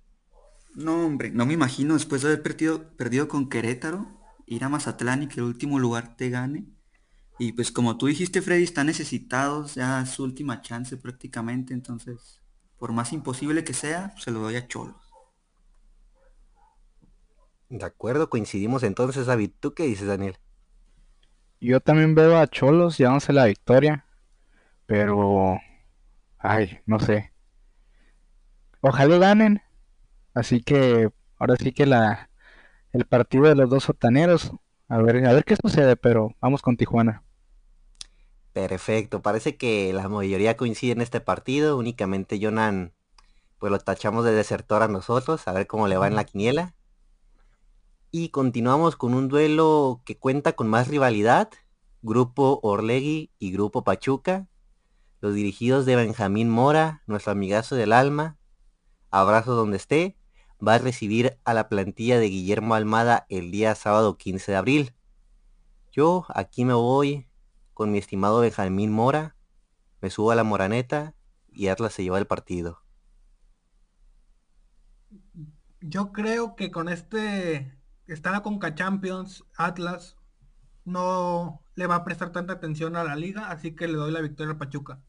No, 0.74 1.06
hombre, 1.06 1.30
no 1.30 1.46
me 1.46 1.54
imagino 1.54 1.94
después 1.94 2.22
de 2.22 2.28
haber 2.28 2.42
perdido, 2.42 2.96
perdido 2.96 3.28
con 3.28 3.48
Querétaro 3.48 4.06
ir 4.46 4.64
a 4.64 4.68
Mazatlán 4.68 5.22
y 5.22 5.28
que 5.28 5.40
el 5.40 5.46
último 5.46 5.78
lugar 5.78 6.16
te 6.16 6.30
gane. 6.30 6.66
Y 7.38 7.52
pues 7.52 7.72
como 7.72 7.98
tú 7.98 8.06
dijiste, 8.06 8.42
Freddy, 8.42 8.64
están 8.64 8.86
necesitados, 8.86 9.74
ya 9.74 10.04
su 10.06 10.24
última 10.24 10.62
chance 10.62 10.96
prácticamente, 10.96 11.74
entonces, 11.74 12.41
por 12.82 12.90
más 12.90 13.12
imposible 13.12 13.62
que 13.62 13.74
sea, 13.74 14.12
se 14.18 14.32
lo 14.32 14.40
doy 14.40 14.56
a 14.56 14.66
Cholos. 14.66 14.96
De 17.68 17.84
acuerdo, 17.84 18.28
coincidimos 18.28 18.82
entonces, 18.82 19.26
David. 19.26 19.52
¿Tú 19.60 19.72
qué 19.72 19.84
dices, 19.84 20.08
Daniel? 20.08 20.36
Yo 21.60 21.78
también 21.78 22.16
veo 22.16 22.36
a 22.36 22.48
Cholos 22.48 22.98
llevándose 22.98 23.32
la 23.32 23.44
victoria, 23.44 24.04
pero... 24.86 25.60
Ay, 26.38 26.80
no 26.84 26.98
sé. 26.98 27.32
Ojalá 28.80 29.16
ganen. 29.18 29.62
Así 30.34 30.60
que 30.60 31.08
ahora 31.38 31.54
sí 31.54 31.70
que 31.70 31.86
la, 31.86 32.30
el 32.92 33.06
partido 33.06 33.44
de 33.44 33.54
los 33.54 33.70
dos 33.70 33.84
sotaneros. 33.84 34.50
A 34.88 34.98
ver, 34.98 35.24
a 35.24 35.32
ver 35.32 35.44
qué 35.44 35.54
sucede, 35.54 35.94
pero 35.94 36.34
vamos 36.40 36.62
con 36.62 36.76
Tijuana. 36.76 37.22
Perfecto, 38.52 39.22
parece 39.22 39.56
que 39.56 39.92
la 39.94 40.08
mayoría 40.08 40.56
coincide 40.58 40.92
en 40.92 41.00
este 41.00 41.20
partido, 41.20 41.78
únicamente 41.78 42.38
Jonan, 42.40 42.92
pues 43.58 43.72
lo 43.72 43.78
tachamos 43.78 44.24
de 44.24 44.32
desertor 44.32 44.82
a 44.82 44.88
nosotros, 44.88 45.48
a 45.48 45.52
ver 45.52 45.66
cómo 45.66 45.88
le 45.88 45.96
va 45.96 46.06
en 46.06 46.16
la 46.16 46.24
quiniela. 46.24 46.74
Y 48.10 48.28
continuamos 48.28 48.96
con 48.96 49.14
un 49.14 49.28
duelo 49.28 50.02
que 50.04 50.18
cuenta 50.18 50.52
con 50.52 50.68
más 50.68 50.88
rivalidad, 50.88 51.48
Grupo 52.02 52.60
Orlegui 52.62 53.30
y 53.38 53.52
Grupo 53.52 53.84
Pachuca, 53.84 54.48
los 55.20 55.32
dirigidos 55.32 55.86
de 55.86 55.96
Benjamín 55.96 56.50
Mora, 56.50 57.02
nuestro 57.06 57.32
amigazo 57.32 57.74
del 57.74 57.94
alma, 57.94 58.36
abrazo 59.10 59.54
donde 59.54 59.78
esté, 59.78 60.18
va 60.66 60.74
a 60.74 60.78
recibir 60.78 61.38
a 61.44 61.54
la 61.54 61.70
plantilla 61.70 62.18
de 62.18 62.28
Guillermo 62.28 62.74
Almada 62.74 63.24
el 63.30 63.50
día 63.50 63.74
sábado 63.74 64.18
15 64.18 64.52
de 64.52 64.58
abril. 64.58 64.94
Yo 65.90 66.26
aquí 66.28 66.66
me 66.66 66.74
voy 66.74 67.28
con 67.74 67.90
mi 67.90 67.98
estimado 67.98 68.40
Benjamín 68.40 68.92
Mora, 68.92 69.36
me 70.00 70.10
subo 70.10 70.30
a 70.30 70.34
la 70.34 70.44
moraneta 70.44 71.14
y 71.50 71.68
Atlas 71.68 71.92
se 71.92 72.02
lleva 72.02 72.18
el 72.18 72.26
partido. 72.26 72.82
Yo 75.80 76.12
creo 76.12 76.54
que 76.56 76.70
con 76.70 76.88
este 76.88 77.78
está 78.06 78.30
la 78.30 78.42
Conca 78.42 78.74
Champions, 78.74 79.44
Atlas 79.56 80.16
no 80.84 81.62
le 81.74 81.86
va 81.86 81.96
a 81.96 82.04
prestar 82.04 82.32
tanta 82.32 82.54
atención 82.54 82.96
a 82.96 83.04
la 83.04 83.16
liga, 83.16 83.50
así 83.50 83.74
que 83.74 83.88
le 83.88 83.94
doy 83.94 84.12
la 84.12 84.20
victoria 84.20 84.54
a 84.54 84.58
Pachuca. 84.58 85.00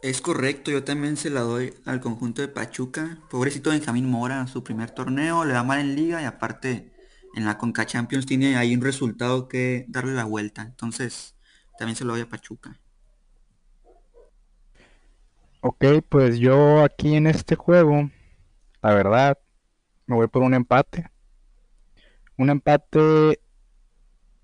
Es 0.00 0.20
correcto, 0.20 0.70
yo 0.70 0.84
también 0.84 1.16
se 1.16 1.28
la 1.28 1.40
doy 1.40 1.74
al 1.84 2.00
conjunto 2.00 2.40
de 2.40 2.48
Pachuca. 2.48 3.18
Pobrecito 3.30 3.70
Benjamín 3.70 4.08
Mora, 4.08 4.46
su 4.46 4.62
primer 4.62 4.92
torneo, 4.92 5.44
le 5.44 5.54
va 5.54 5.64
mal 5.64 5.80
en 5.80 5.96
liga 5.96 6.22
y 6.22 6.24
aparte 6.24 6.92
en 7.38 7.44
la 7.44 7.56
Conca 7.56 7.86
Champions 7.86 8.26
tiene 8.26 8.56
ahí 8.56 8.74
un 8.74 8.82
resultado 8.82 9.46
que 9.46 9.84
darle 9.88 10.12
la 10.12 10.24
vuelta. 10.24 10.62
Entonces, 10.62 11.36
también 11.78 11.94
se 11.94 12.04
lo 12.04 12.12
doy 12.12 12.22
a 12.22 12.28
Pachuca. 12.28 12.80
Ok, 15.60 15.84
pues 16.08 16.38
yo 16.40 16.82
aquí 16.82 17.14
en 17.14 17.28
este 17.28 17.54
juego, 17.54 18.10
la 18.82 18.92
verdad, 18.92 19.38
me 20.06 20.16
voy 20.16 20.26
por 20.26 20.42
un 20.42 20.52
empate. 20.52 21.10
Un 22.36 22.50
empate, 22.50 23.40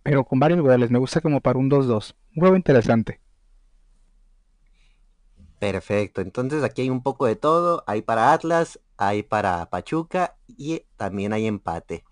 pero 0.04 0.24
con 0.24 0.38
varios 0.38 0.60
goles. 0.60 0.90
Me 0.90 1.00
gusta 1.00 1.20
como 1.20 1.40
para 1.40 1.58
un 1.58 1.68
2-2. 1.68 2.14
Un 2.36 2.40
juego 2.40 2.54
interesante. 2.54 3.20
Perfecto, 5.58 6.20
entonces 6.20 6.62
aquí 6.62 6.82
hay 6.82 6.90
un 6.90 7.02
poco 7.02 7.26
de 7.26 7.36
todo, 7.36 7.82
hay 7.86 8.02
para 8.02 8.32
Atlas, 8.32 8.78
hay 8.98 9.22
para 9.22 9.68
Pachuca 9.70 10.36
y 10.46 10.82
también 10.96 11.32
hay 11.32 11.46
empate. 11.46 12.04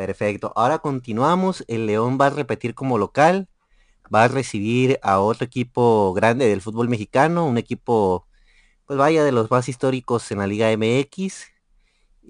Perfecto, 0.00 0.50
ahora 0.56 0.78
continuamos, 0.78 1.62
el 1.68 1.84
León 1.84 2.16
va 2.18 2.28
a 2.28 2.30
repetir 2.30 2.74
como 2.74 2.96
local, 2.96 3.50
va 4.12 4.24
a 4.24 4.28
recibir 4.28 4.98
a 5.02 5.20
otro 5.20 5.44
equipo 5.44 6.14
grande 6.14 6.48
del 6.48 6.62
fútbol 6.62 6.88
mexicano, 6.88 7.44
un 7.46 7.58
equipo, 7.58 8.26
pues 8.86 8.98
vaya, 8.98 9.24
de 9.24 9.32
los 9.32 9.50
más 9.50 9.68
históricos 9.68 10.30
en 10.30 10.38
la 10.38 10.46
Liga 10.46 10.72
MX, 10.72 11.48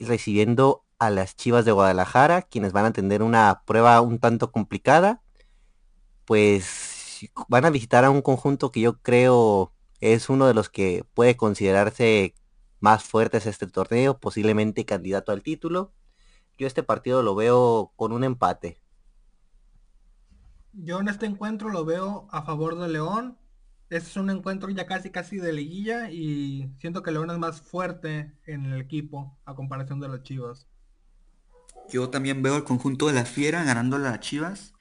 recibiendo 0.00 0.84
a 0.98 1.10
las 1.10 1.36
Chivas 1.36 1.64
de 1.64 1.70
Guadalajara, 1.70 2.42
quienes 2.42 2.72
van 2.72 2.86
a 2.86 2.92
tener 2.92 3.22
una 3.22 3.62
prueba 3.64 4.00
un 4.00 4.18
tanto 4.18 4.50
complicada, 4.50 5.22
pues 6.24 7.30
van 7.46 7.66
a 7.66 7.70
visitar 7.70 8.04
a 8.04 8.10
un 8.10 8.20
conjunto 8.20 8.72
que 8.72 8.80
yo 8.80 9.00
creo 9.00 9.72
es 10.00 10.28
uno 10.28 10.48
de 10.48 10.54
los 10.54 10.70
que 10.70 11.04
puede 11.14 11.36
considerarse 11.36 12.34
más 12.80 13.04
fuertes 13.04 13.46
este 13.46 13.68
torneo, 13.68 14.18
posiblemente 14.18 14.84
candidato 14.84 15.30
al 15.30 15.44
título. 15.44 15.92
Yo 16.60 16.66
este 16.68 16.82
partido 16.82 17.22
lo 17.22 17.34
veo 17.34 17.92
con 17.96 18.12
un 18.12 18.22
empate. 18.22 18.80
Yo 20.72 21.00
en 21.00 21.08
este 21.08 21.26
encuentro 21.26 21.70
lo 21.70 21.84
veo 21.84 22.28
a 22.30 22.42
favor 22.42 22.78
de 22.78 22.88
León. 22.88 23.38
Este 23.88 24.10
es 24.10 24.16
un 24.16 24.30
encuentro 24.30 24.70
ya 24.70 24.86
casi 24.86 25.10
casi 25.10 25.38
de 25.38 25.52
liguilla 25.52 26.10
y 26.10 26.70
siento 26.78 27.02
que 27.02 27.10
León 27.10 27.30
es 27.30 27.38
más 27.38 27.62
fuerte 27.62 28.38
en 28.46 28.66
el 28.66 28.80
equipo 28.80 29.36
a 29.46 29.54
comparación 29.54 29.98
de 30.00 30.08
los 30.08 30.22
Chivas. 30.22 30.68
Yo 31.88 32.10
también 32.10 32.42
veo 32.42 32.56
el 32.56 32.64
conjunto 32.64 33.08
de 33.08 33.14
la 33.14 33.24
Fiera 33.24 33.64
ganando 33.64 33.96
a 33.96 33.98
las 33.98 34.20
Chivas 34.20 34.74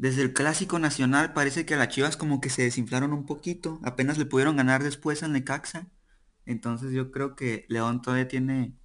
desde 0.00 0.22
el 0.22 0.32
clásico 0.32 0.78
nacional 0.78 1.34
parece 1.34 1.66
que 1.66 1.74
a 1.74 1.76
las 1.76 1.90
Chivas 1.90 2.16
como 2.16 2.40
que 2.40 2.48
se 2.48 2.62
desinflaron 2.62 3.12
un 3.12 3.26
poquito. 3.26 3.78
Apenas 3.84 4.16
le 4.16 4.24
pudieron 4.24 4.56
ganar 4.56 4.82
después 4.82 5.22
en 5.22 5.32
Necaxa. 5.32 5.88
Entonces 6.46 6.92
yo 6.92 7.12
creo 7.12 7.36
que 7.36 7.66
León 7.68 8.02
todavía 8.02 8.26
tiene 8.26 8.79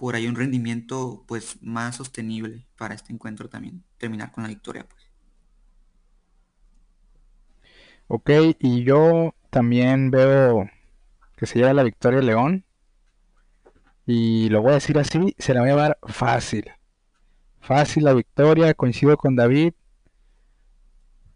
por 0.00 0.16
ahí 0.16 0.26
un 0.26 0.34
rendimiento 0.34 1.24
pues 1.28 1.58
más 1.60 1.96
sostenible 1.96 2.66
para 2.78 2.94
este 2.94 3.12
encuentro 3.12 3.50
también. 3.50 3.84
Terminar 3.98 4.32
con 4.32 4.42
la 4.42 4.48
victoria 4.48 4.86
pues. 4.88 5.10
Ok, 8.08 8.30
y 8.58 8.82
yo 8.82 9.34
también 9.50 10.10
veo 10.10 10.70
que 11.36 11.44
se 11.44 11.58
lleva 11.58 11.74
la 11.74 11.82
victoria 11.82 12.22
León. 12.22 12.64
Y 14.06 14.48
lo 14.48 14.62
voy 14.62 14.70
a 14.70 14.74
decir 14.76 14.98
así, 14.98 15.36
se 15.38 15.52
la 15.52 15.60
voy 15.60 15.68
a 15.68 15.72
llevar 15.74 15.98
fácil. 16.04 16.70
Fácil 17.60 18.04
la 18.04 18.14
victoria, 18.14 18.72
coincido 18.72 19.18
con 19.18 19.36
David. 19.36 19.74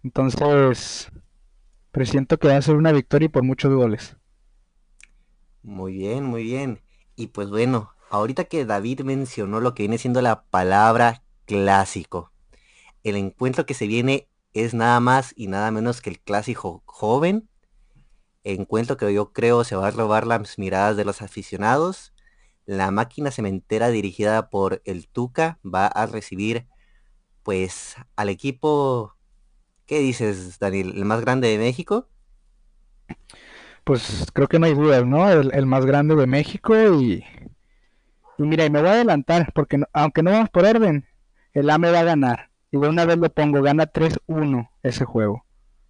Entonces, 0.02 1.12
presiento 1.92 2.38
que 2.38 2.48
va 2.48 2.56
a 2.56 2.62
ser 2.62 2.76
una 2.76 2.92
victoria 2.92 3.26
y 3.26 3.28
por 3.28 3.42
muchos 3.42 3.74
goles. 3.74 4.16
Muy 5.62 5.92
bien, 5.98 6.24
muy 6.24 6.44
bien. 6.44 6.80
Y 7.14 7.28
pues 7.28 7.50
bueno, 7.50 7.93
ahorita 8.14 8.44
que 8.44 8.64
David 8.64 9.00
mencionó 9.02 9.60
lo 9.60 9.74
que 9.74 9.84
viene 9.84 9.98
siendo 9.98 10.22
la 10.22 10.44
palabra 10.44 11.22
clásico, 11.46 12.32
el 13.02 13.16
encuentro 13.16 13.66
que 13.66 13.74
se 13.74 13.86
viene 13.86 14.28
es 14.52 14.74
nada 14.74 15.00
más 15.00 15.32
y 15.36 15.48
nada 15.48 15.70
menos 15.70 16.00
que 16.00 16.10
el 16.10 16.20
clásico 16.20 16.82
joven. 16.86 17.48
Encuentro 18.44 18.96
que 18.96 19.12
yo 19.12 19.32
creo 19.32 19.64
se 19.64 19.76
va 19.76 19.88
a 19.88 19.90
robar 19.90 20.26
las 20.26 20.58
miradas 20.58 20.96
de 20.96 21.04
los 21.04 21.22
aficionados. 21.22 22.14
La 22.66 22.90
máquina 22.90 23.30
cementera 23.30 23.88
dirigida 23.88 24.48
por 24.50 24.80
el 24.84 25.08
Tuca 25.08 25.58
va 25.64 25.86
a 25.86 26.06
recibir 26.06 26.66
pues 27.42 27.96
al 28.16 28.30
equipo 28.30 29.14
¿Qué 29.86 29.98
dices, 29.98 30.58
Daniel? 30.58 30.94
¿El 30.96 31.04
más 31.04 31.20
grande 31.20 31.48
de 31.48 31.58
México? 31.58 32.08
Pues 33.84 34.26
creo 34.32 34.48
que 34.48 34.58
no 34.58 34.64
hay 34.64 34.74
dudas, 34.74 35.04
¿no? 35.04 35.30
El, 35.30 35.66
más 35.66 35.84
grande 35.84 36.14
de 36.14 36.26
México 36.26 36.74
y... 36.94 37.22
Y 38.38 38.42
mira, 38.42 38.64
y 38.64 38.70
me 38.70 38.80
voy 38.80 38.88
a 38.88 38.92
adelantar, 38.92 39.52
porque 39.54 39.80
aunque 39.92 40.22
no 40.22 40.30
vamos 40.30 40.50
por 40.50 40.64
orden, 40.64 41.06
el 41.52 41.70
AME 41.70 41.90
va 41.90 42.00
a 42.00 42.04
ganar. 42.04 42.50
Y 42.70 42.78
de 42.78 42.88
una 42.88 43.04
vez 43.04 43.18
lo 43.18 43.30
pongo, 43.30 43.62
gana 43.62 43.86
3-1 43.86 44.70
ese 44.82 45.04
juego. 45.04 45.44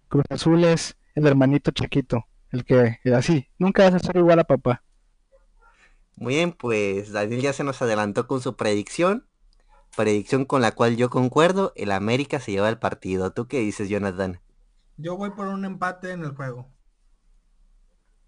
Cruz 0.07 0.25
Azul 0.29 0.63
es 0.63 0.95
el 1.15 1.25
hermanito 1.25 1.71
chiquito, 1.71 2.25
el 2.51 2.63
que 2.63 2.99
así, 3.15 3.47
nunca 3.57 3.83
vas 3.83 3.95
a 3.95 3.99
ser 3.99 4.17
igual 4.17 4.39
a 4.39 4.43
papá. 4.43 4.83
Muy 6.15 6.35
bien, 6.35 6.53
pues 6.53 7.11
Daniel 7.11 7.41
ya 7.41 7.53
se 7.53 7.63
nos 7.63 7.81
adelantó 7.81 8.27
con 8.27 8.41
su 8.41 8.55
predicción. 8.55 9.27
Predicción 9.97 10.45
con 10.45 10.61
la 10.61 10.73
cual 10.73 10.97
yo 10.97 11.09
concuerdo, 11.09 11.73
el 11.75 11.91
América 11.91 12.39
se 12.39 12.51
lleva 12.51 12.69
el 12.69 12.77
partido. 12.77 13.31
¿Tú 13.31 13.47
qué 13.47 13.59
dices, 13.59 13.89
Jonathan? 13.89 14.39
Yo 14.97 15.17
voy 15.17 15.31
por 15.31 15.47
un 15.47 15.65
empate 15.65 16.11
en 16.11 16.23
el 16.23 16.35
juego. 16.35 16.69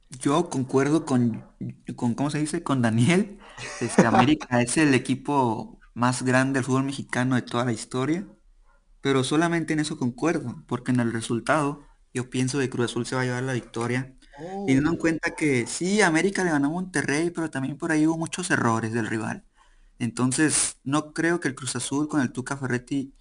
Yo 0.09 0.49
concuerdo 0.49 1.05
con, 1.05 1.43
con 1.95 2.13
¿cómo 2.13 2.29
se 2.29 2.39
dice? 2.39 2.63
Con 2.63 2.81
Daniel. 2.81 3.39
Este, 3.81 4.05
América 4.05 4.61
es 4.61 4.77
el 4.77 4.93
equipo 4.93 5.79
más 5.93 6.23
grande 6.23 6.59
del 6.59 6.63
fútbol 6.63 6.83
mexicano 6.83 7.35
de 7.35 7.41
toda 7.41 7.65
la 7.65 7.73
historia. 7.73 8.25
Pero 9.01 9.23
solamente 9.23 9.73
en 9.73 9.79
eso 9.79 9.97
concuerdo, 9.97 10.63
porque 10.67 10.91
en 10.91 10.99
el 10.99 11.11
resultado 11.11 11.83
yo 12.13 12.29
pienso 12.29 12.59
que 12.59 12.69
Cruz 12.69 12.91
Azul 12.91 13.05
se 13.05 13.15
va 13.15 13.21
a 13.21 13.25
llevar 13.25 13.43
la 13.43 13.53
victoria. 13.53 14.13
Teniendo 14.37 14.91
en 14.91 14.95
oh. 14.95 14.99
cuenta 14.99 15.31
que 15.35 15.65
sí, 15.65 16.01
América 16.01 16.43
le 16.43 16.51
ganó 16.51 16.67
a 16.67 16.71
Monterrey, 16.71 17.31
pero 17.31 17.49
también 17.49 17.77
por 17.77 17.91
ahí 17.91 18.05
hubo 18.05 18.17
muchos 18.17 18.51
errores 18.51 18.93
del 18.93 19.07
rival. 19.07 19.43
Entonces, 19.99 20.77
no 20.83 21.13
creo 21.13 21.39
que 21.39 21.47
el 21.47 21.55
Cruz 21.55 21.75
Azul 21.75 22.07
con 22.07 22.21
el 22.21 22.31
Tuca 22.31 22.55
Ferretti 22.55 23.13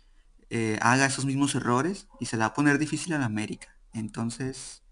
eh, 0.51 0.79
haga 0.83 1.07
esos 1.07 1.25
mismos 1.25 1.55
errores 1.55 2.09
y 2.21 2.27
se 2.27 2.37
la 2.37 2.47
va 2.47 2.49
a 2.49 2.55
poner 2.55 2.79
difícil 2.79 3.15
a 3.15 3.19
la 3.19 3.27
América. 3.27 3.77
Entonces, 3.93 4.83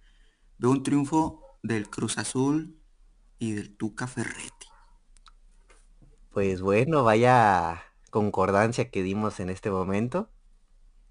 veo 0.58 0.70
un 0.70 0.82
triunfo 0.82 1.43
del 1.64 1.88
Cruz 1.88 2.18
Azul 2.18 2.78
y 3.38 3.52
del 3.52 3.74
Tuca 3.74 4.06
Ferretti. 4.06 4.68
Pues 6.30 6.60
bueno, 6.60 7.04
vaya 7.04 7.82
concordancia 8.10 8.90
que 8.90 9.02
dimos 9.02 9.40
en 9.40 9.48
este 9.48 9.70
momento. 9.70 10.30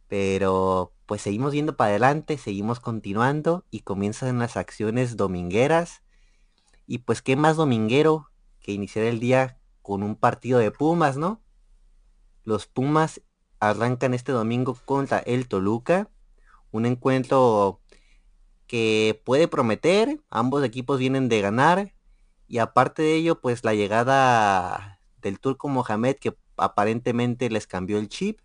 Pero 0.08 0.94
pues 1.08 1.24
seguimos 1.24 1.54
viendo 1.54 1.76
para 1.76 1.89
adelante, 1.89 2.38
seguimos 2.38 2.80
continuando 2.80 3.66
y 3.72 3.80
comienzan 3.80 4.38
las 4.38 4.56
acciones 4.56 5.18
domingueras. 5.18 6.04
Y 6.86 7.00
pues 7.00 7.24
qué 7.24 7.36
más 7.36 7.56
dominguero 7.56 8.30
que 8.60 8.74
iniciar 8.74 9.06
el 9.06 9.20
día 9.20 9.58
con 9.82 10.04
un 10.04 10.16
partido 10.16 10.60
de 10.60 10.70
Pumas, 10.70 11.18
¿no? 11.18 11.42
Los 12.44 12.68
Pumas 12.68 13.22
arrancan 13.60 14.13
este 14.13 14.32
domingo 14.32 14.78
contra 14.86 15.18
el 15.18 15.48
Toluca. 15.48 16.12
Un 16.70 16.86
encuentro 16.86 17.82
que 18.74 19.22
puede 19.24 19.48
prometer. 19.48 20.20
Ambos 20.32 20.64
equipos 20.64 20.98
vienen 20.98 21.30
de 21.30 21.42
ganar. 21.42 21.94
Y 22.48 22.58
aparte 22.58 23.04
de 23.04 23.14
ello, 23.14 23.40
pues 23.40 23.64
la 23.64 23.76
llegada 23.76 25.00
del 25.22 25.40
turco 25.40 25.70
Mohamed 25.70 26.16
que 26.16 26.36
aparentemente 26.58 27.52
les 27.52 27.68
cambió 27.68 28.00
el 28.00 28.10
chip. 28.10 28.40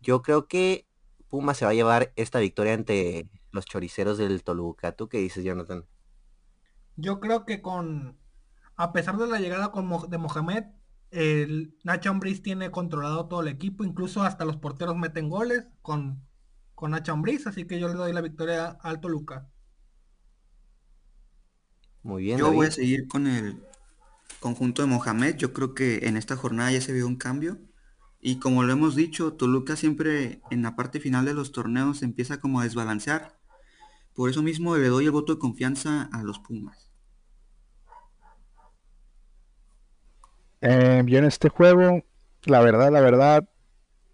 Yo 0.00 0.20
creo 0.20 0.48
que 0.48 0.88
Puma 1.28 1.54
se 1.54 1.64
va 1.64 1.70
a 1.70 1.74
llevar 1.74 2.12
esta 2.16 2.40
victoria 2.40 2.74
ante 2.74 3.30
los 3.52 3.66
choriceros 3.66 4.18
del 4.18 4.42
Toluca. 4.42 4.90
¿Tú 4.96 5.08
qué 5.08 5.18
dices, 5.18 5.44
Jonathan? 5.44 5.86
Yo 6.96 7.20
creo 7.20 7.44
que 7.44 7.62
con, 7.62 8.18
a 8.74 8.92
pesar 8.92 9.16
de 9.16 9.28
la 9.28 9.38
llegada 9.38 9.70
de 10.08 10.18
Mohamed, 10.18 10.64
el 11.12 11.78
Nacho 11.84 12.10
Ambriz 12.10 12.42
tiene 12.42 12.72
controlado 12.72 13.28
todo 13.28 13.42
el 13.42 13.48
equipo, 13.48 13.84
incluso 13.84 14.24
hasta 14.24 14.44
los 14.44 14.56
porteros 14.56 14.96
meten 14.96 15.28
goles 15.28 15.68
con, 15.82 16.26
con 16.84 16.90
Nacho 16.90 17.12
Ambriz, 17.12 17.46
así 17.46 17.64
que 17.64 17.80
yo 17.80 17.88
le 17.88 17.94
doy 17.94 18.12
la 18.12 18.20
victoria 18.20 18.76
al 18.82 19.00
Toluca. 19.00 19.48
Muy 22.02 22.24
bien. 22.24 22.38
Yo 22.38 22.52
voy 22.52 22.66
a 22.66 22.70
seguir 22.70 23.08
con 23.08 23.26
el 23.26 23.64
conjunto 24.38 24.82
de 24.82 24.88
Mohamed. 24.88 25.36
Yo 25.36 25.54
creo 25.54 25.72
que 25.72 26.06
en 26.06 26.18
esta 26.18 26.36
jornada 26.36 26.72
ya 26.72 26.82
se 26.82 26.92
vio 26.92 27.06
un 27.06 27.16
cambio. 27.16 27.56
Y 28.20 28.38
como 28.38 28.64
lo 28.64 28.72
hemos 28.74 28.94
dicho, 28.94 29.32
Toluca 29.32 29.76
siempre 29.76 30.42
en 30.50 30.60
la 30.60 30.76
parte 30.76 31.00
final 31.00 31.24
de 31.24 31.32
los 31.32 31.52
torneos 31.52 32.02
empieza 32.02 32.38
como 32.38 32.60
a 32.60 32.64
desbalancear. 32.64 33.34
Por 34.12 34.28
eso 34.28 34.42
mismo 34.42 34.76
le 34.76 34.88
doy 34.88 35.06
el 35.06 35.10
voto 35.10 35.36
de 35.36 35.38
confianza 35.38 36.10
a 36.12 36.22
los 36.22 36.38
Pumas. 36.38 36.92
Eh, 40.60 41.02
yo 41.06 41.16
en 41.16 41.24
este 41.24 41.48
juego, 41.48 42.04
la 42.42 42.60
verdad, 42.60 42.92
la 42.92 43.00
verdad, 43.00 43.48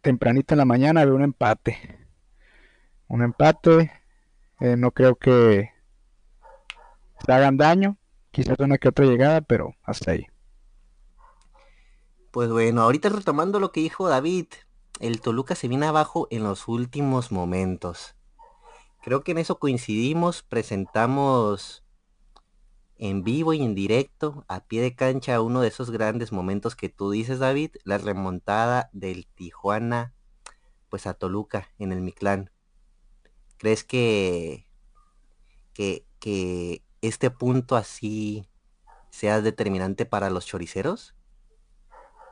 tempranito 0.03 0.55
en 0.55 0.59
la 0.59 0.65
mañana 0.65 1.05
veo 1.05 1.17
un 1.17 1.25
empate. 1.25 2.00
Un 3.11 3.23
empate. 3.23 3.91
Eh, 4.61 4.77
no 4.77 4.93
creo 4.93 5.17
que 5.17 5.71
se 7.27 7.33
hagan 7.33 7.57
daño. 7.57 7.99
Quizás 8.31 8.57
una 8.61 8.79
que 8.79 8.89
otra 8.89 9.05
llegada, 9.05 9.41
pero 9.41 9.75
hasta 9.83 10.13
ahí. 10.13 10.27
Pues 12.31 12.51
bueno, 12.51 12.83
ahorita 12.83 13.09
retomando 13.09 13.59
lo 13.59 13.73
que 13.73 13.81
dijo 13.81 14.09
David, 14.09 14.47
el 15.01 15.21
Toluca 15.21 15.57
se 15.57 15.67
viene 15.67 15.87
abajo 15.87 16.29
en 16.31 16.45
los 16.45 16.69
últimos 16.69 17.33
momentos. 17.33 18.15
Creo 19.03 19.25
que 19.25 19.33
en 19.33 19.39
eso 19.39 19.59
coincidimos, 19.59 20.45
presentamos 20.45 21.85
en 22.97 23.25
vivo 23.25 23.55
y 23.55 23.63
en 23.63 23.75
directo, 23.75 24.45
a 24.47 24.61
pie 24.61 24.83
de 24.83 24.95
cancha, 24.95 25.41
uno 25.41 25.63
de 25.63 25.69
esos 25.69 25.91
grandes 25.91 26.31
momentos 26.31 26.77
que 26.77 26.89
tú 26.89 27.11
dices, 27.11 27.41
David, 27.41 27.73
la 27.83 27.99
remontada 27.99 28.89
del 28.93 29.27
Tijuana, 29.27 30.15
pues 30.89 31.09
a 31.09 31.15
Toluca 31.15 31.71
en 31.79 31.91
el 31.91 32.03
Mictlán. 32.03 32.53
¿Crees 33.61 33.85
que, 33.85 34.67
que, 35.75 36.07
que 36.19 36.83
este 37.03 37.31
punto 37.31 37.77
así 37.77 38.49
sea 39.11 39.43
determinante 39.43 40.07
para 40.07 40.31
los 40.31 40.47
choriceros? 40.47 41.15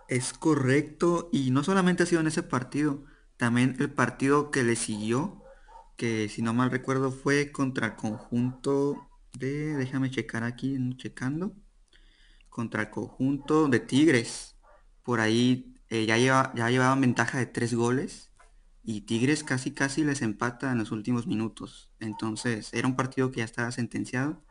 Es 0.08 0.32
correcto, 0.32 1.28
y 1.30 1.50
no 1.50 1.62
solamente 1.62 2.02
ha 2.02 2.06
sido 2.06 2.22
en 2.22 2.28
ese 2.28 2.42
partido, 2.42 3.04
también 3.36 3.76
el 3.78 3.92
partido 3.92 4.50
que 4.50 4.62
le 4.62 4.74
siguió, 4.74 5.42
que 5.98 6.30
si 6.30 6.40
no 6.40 6.54
mal 6.54 6.70
recuerdo 6.70 7.12
fue 7.12 7.52
contra 7.52 7.88
el 7.88 7.96
conjunto 7.96 8.96
de, 9.34 9.76
déjame 9.76 10.10
checar 10.10 10.44
aquí, 10.44 10.78
checando, 10.96 11.52
contra 12.48 12.84
el 12.84 12.90
conjunto 12.90 13.68
de 13.68 13.80
Tigres. 13.80 14.56
Por 15.02 15.20
ahí 15.20 15.74
eh, 15.90 16.06
ya, 16.06 16.16
lleva, 16.16 16.54
ya 16.56 16.70
llevaban 16.70 17.02
ventaja 17.02 17.36
de 17.36 17.44
tres 17.44 17.74
goles 17.74 18.27
y 18.90 19.02
Tigres 19.02 19.44
casi 19.44 19.72
casi 19.72 20.02
les 20.02 20.22
empata 20.22 20.72
en 20.72 20.78
los 20.78 20.92
últimos 20.92 21.26
minutos. 21.26 21.90
Entonces 22.00 22.72
era 22.72 22.88
un 22.88 22.96
partido 22.96 23.30
que 23.30 23.40
ya 23.40 23.44
estaba 23.44 23.70
sentenciado. 23.70 24.42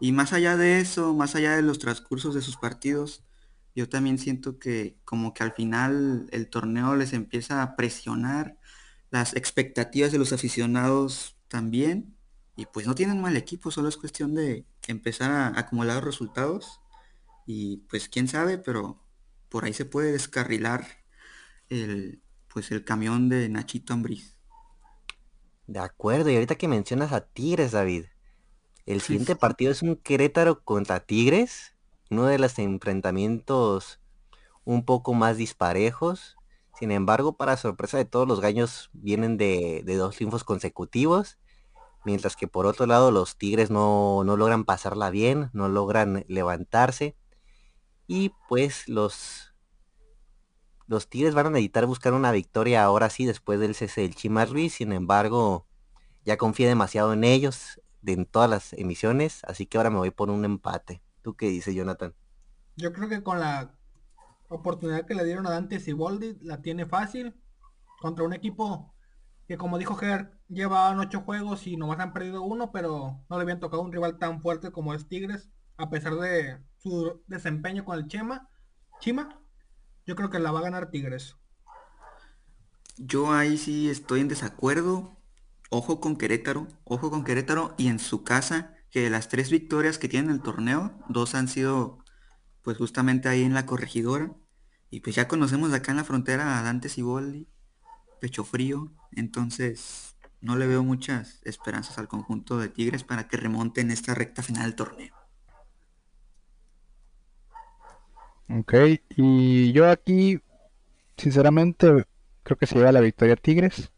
Y 0.00 0.12
más 0.12 0.34
allá 0.34 0.58
de 0.58 0.80
eso, 0.80 1.14
más 1.14 1.34
allá 1.34 1.56
de 1.56 1.62
los 1.62 1.78
transcursos 1.78 2.34
de 2.34 2.42
sus 2.42 2.58
partidos, 2.58 3.24
yo 3.74 3.88
también 3.88 4.18
siento 4.18 4.58
que 4.58 4.98
como 5.06 5.32
que 5.32 5.44
al 5.44 5.52
final 5.54 6.28
el 6.30 6.50
torneo 6.50 6.94
les 6.94 7.14
empieza 7.14 7.62
a 7.62 7.74
presionar 7.74 8.58
las 9.10 9.34
expectativas 9.34 10.12
de 10.12 10.18
los 10.18 10.34
aficionados 10.34 11.38
también. 11.48 12.18
Y 12.54 12.66
pues 12.66 12.86
no 12.86 12.94
tienen 12.94 13.22
mal 13.22 13.34
equipo, 13.34 13.70
solo 13.70 13.88
es 13.88 13.96
cuestión 13.96 14.34
de 14.34 14.66
empezar 14.88 15.30
a 15.30 15.58
acumular 15.58 16.04
resultados. 16.04 16.82
Y 17.46 17.78
pues 17.88 18.10
quién 18.10 18.28
sabe, 18.28 18.58
pero 18.58 19.02
por 19.48 19.64
ahí 19.64 19.72
se 19.72 19.86
puede 19.86 20.12
descarrilar 20.12 20.86
el, 21.70 22.20
pues 22.56 22.70
el 22.70 22.84
camión 22.84 23.28
de 23.28 23.50
Nachito 23.50 23.92
Ambriz. 23.92 24.34
De 25.66 25.78
acuerdo, 25.78 26.30
y 26.30 26.36
ahorita 26.36 26.54
que 26.54 26.68
mencionas 26.68 27.12
a 27.12 27.20
Tigres, 27.20 27.72
David, 27.72 28.06
el 28.86 29.02
siguiente 29.02 29.36
partido 29.36 29.70
es 29.70 29.82
un 29.82 29.94
Querétaro 29.96 30.64
contra 30.64 31.00
Tigres 31.00 31.76
uno 32.10 32.24
de 32.24 32.38
los 32.38 32.58
enfrentamientos 32.58 34.00
un 34.64 34.86
poco 34.86 35.12
más 35.12 35.36
disparejos. 35.36 36.38
Sin 36.78 36.92
embargo, 36.92 37.36
para 37.36 37.58
sorpresa 37.58 37.98
de 37.98 38.06
todos, 38.06 38.26
los 38.26 38.40
gallos 38.40 38.88
vienen 38.94 39.36
de, 39.36 39.82
dos 39.84 40.16
triunfos 40.16 40.42
consecutivos. 40.42 41.36
Mientras 42.06 42.36
que 42.36 42.48
por 42.48 42.64
otro 42.64 42.86
lado 42.86 43.10
los 43.10 43.36
Tigres 43.36 43.70
no, 43.70 44.24
no 44.24 44.38
logran 44.38 44.64
pasarla 44.64 45.10
bien, 45.10 45.50
no 45.52 45.68
logran 45.68 46.24
levantarse. 46.26 47.18
Y 48.06 48.32
pues 48.48 48.88
los, 48.88 49.45
los 50.86 51.08
Tigres 51.08 51.34
van 51.34 51.46
a 51.46 51.50
necesitar 51.50 51.86
buscar 51.86 52.12
una 52.14 52.32
victoria 52.32 52.84
ahora 52.84 53.10
sí 53.10 53.24
después 53.26 53.58
del 53.58 53.74
cese 53.74 54.02
del 54.02 54.14
Chima 54.14 54.44
Ruiz. 54.44 54.74
Sin 54.74 54.92
embargo, 54.92 55.66
ya 56.24 56.36
confía 56.36 56.68
demasiado 56.68 57.12
en 57.12 57.24
ellos 57.24 57.80
en 58.06 58.26
todas 58.26 58.48
las 58.48 58.72
emisiones. 58.72 59.42
Así 59.44 59.66
que 59.66 59.78
ahora 59.78 59.90
me 59.90 59.98
voy 59.98 60.10
por 60.10 60.30
un 60.30 60.44
empate. 60.44 61.02
¿Tú 61.22 61.34
qué 61.34 61.48
dices, 61.48 61.74
Jonathan? 61.74 62.14
Yo 62.76 62.92
creo 62.92 63.08
que 63.08 63.22
con 63.22 63.40
la 63.40 63.74
oportunidad 64.48 65.06
que 65.06 65.14
le 65.14 65.24
dieron 65.24 65.46
a 65.46 65.50
Dante 65.50 65.80
Siboldi, 65.80 66.38
la 66.40 66.62
tiene 66.62 66.86
fácil 66.86 67.34
contra 68.00 68.24
un 68.24 68.32
equipo 68.32 68.92
que 69.46 69.56
como 69.56 69.78
dijo 69.78 69.94
Ger, 69.94 70.32
llevaban 70.48 70.98
ocho 70.98 71.20
juegos 71.20 71.66
y 71.66 71.76
nomás 71.76 72.00
han 72.00 72.12
perdido 72.12 72.42
uno, 72.42 72.72
pero 72.72 73.24
no 73.28 73.36
le 73.36 73.42
habían 73.42 73.60
tocado 73.60 73.82
un 73.82 73.92
rival 73.92 74.18
tan 74.18 74.40
fuerte 74.40 74.72
como 74.72 74.92
es 74.92 75.06
Tigres, 75.08 75.48
a 75.76 75.88
pesar 75.88 76.16
de 76.16 76.58
su 76.78 77.22
desempeño 77.26 77.84
con 77.84 77.96
el 77.96 78.08
Chema, 78.08 78.48
Chima, 78.98 79.40
yo 80.06 80.14
creo 80.14 80.30
que 80.30 80.38
la 80.38 80.52
va 80.52 80.60
a 80.60 80.62
ganar 80.62 80.90
Tigres. 80.90 81.36
Yo 82.96 83.32
ahí 83.32 83.58
sí 83.58 83.90
estoy 83.90 84.20
en 84.20 84.28
desacuerdo. 84.28 85.16
Ojo 85.68 86.00
con 86.00 86.16
Querétaro, 86.16 86.68
ojo 86.84 87.10
con 87.10 87.24
Querétaro 87.24 87.74
y 87.76 87.88
en 87.88 87.98
su 87.98 88.22
casa 88.22 88.74
que 88.90 89.00
de 89.00 89.10
las 89.10 89.28
tres 89.28 89.50
victorias 89.50 89.98
que 89.98 90.08
tienen 90.08 90.30
el 90.30 90.40
torneo, 90.40 90.96
dos 91.08 91.34
han 91.34 91.48
sido 91.48 91.98
pues 92.62 92.78
justamente 92.78 93.28
ahí 93.28 93.42
en 93.42 93.52
la 93.52 93.66
corregidora. 93.66 94.32
Y 94.90 95.00
pues 95.00 95.16
ya 95.16 95.26
conocemos 95.26 95.72
acá 95.72 95.90
en 95.90 95.96
la 95.96 96.04
frontera 96.04 96.58
a 96.58 96.62
Dante 96.62 96.88
Siboldi, 96.88 97.48
Pecho 98.20 98.44
Frío. 98.44 98.92
Entonces, 99.10 100.16
no 100.40 100.56
le 100.56 100.68
veo 100.68 100.84
muchas 100.84 101.40
esperanzas 101.44 101.98
al 101.98 102.06
conjunto 102.06 102.58
de 102.58 102.68
Tigres 102.68 103.02
para 103.02 103.26
que 103.26 103.36
remonte 103.36 103.80
en 103.80 103.90
esta 103.90 104.14
recta 104.14 104.42
final 104.42 104.62
del 104.62 104.76
torneo. 104.76 105.25
Ok, 108.48 108.74
y 109.16 109.72
yo 109.72 109.90
aquí, 109.90 110.40
sinceramente, 111.16 112.06
creo 112.44 112.56
que 112.56 112.66
se 112.66 112.76
lleva 112.76 112.92
la 112.92 113.00
victoria 113.00 113.36
Tigres. 113.36 113.90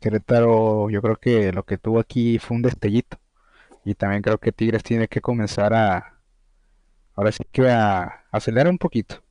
Querétaro, 0.00 0.90
yo 0.90 1.00
creo 1.02 1.16
que 1.16 1.52
lo 1.52 1.64
que 1.64 1.78
tuvo 1.78 2.00
aquí 2.00 2.38
fue 2.38 2.56
un 2.56 2.62
destellito. 2.62 3.18
Y 3.84 3.94
también 3.94 4.22
creo 4.22 4.38
que 4.38 4.52
Tigres 4.52 4.82
tiene 4.82 5.08
que 5.08 5.20
comenzar 5.20 5.74
a, 5.74 6.20
ahora 7.14 7.32
sí 7.32 7.44
que 7.52 7.68
a 7.70 8.24
acelerar 8.32 8.68
un 8.70 8.78
poquito. 8.78 9.22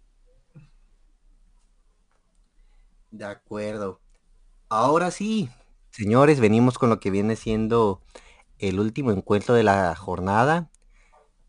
De 3.12 3.26
acuerdo. 3.26 4.02
Ahora 4.70 5.12
sí, 5.12 5.50
señores, 5.92 6.40
venimos 6.40 6.78
con 6.78 6.90
lo 6.90 7.00
que 7.00 7.12
viene 7.12 7.36
siendo 7.36 8.02
el 8.60 8.80
último 8.80 9.12
encuentro 9.12 9.56
de 9.56 9.64
la 9.64 9.96
jornada. 9.96 10.70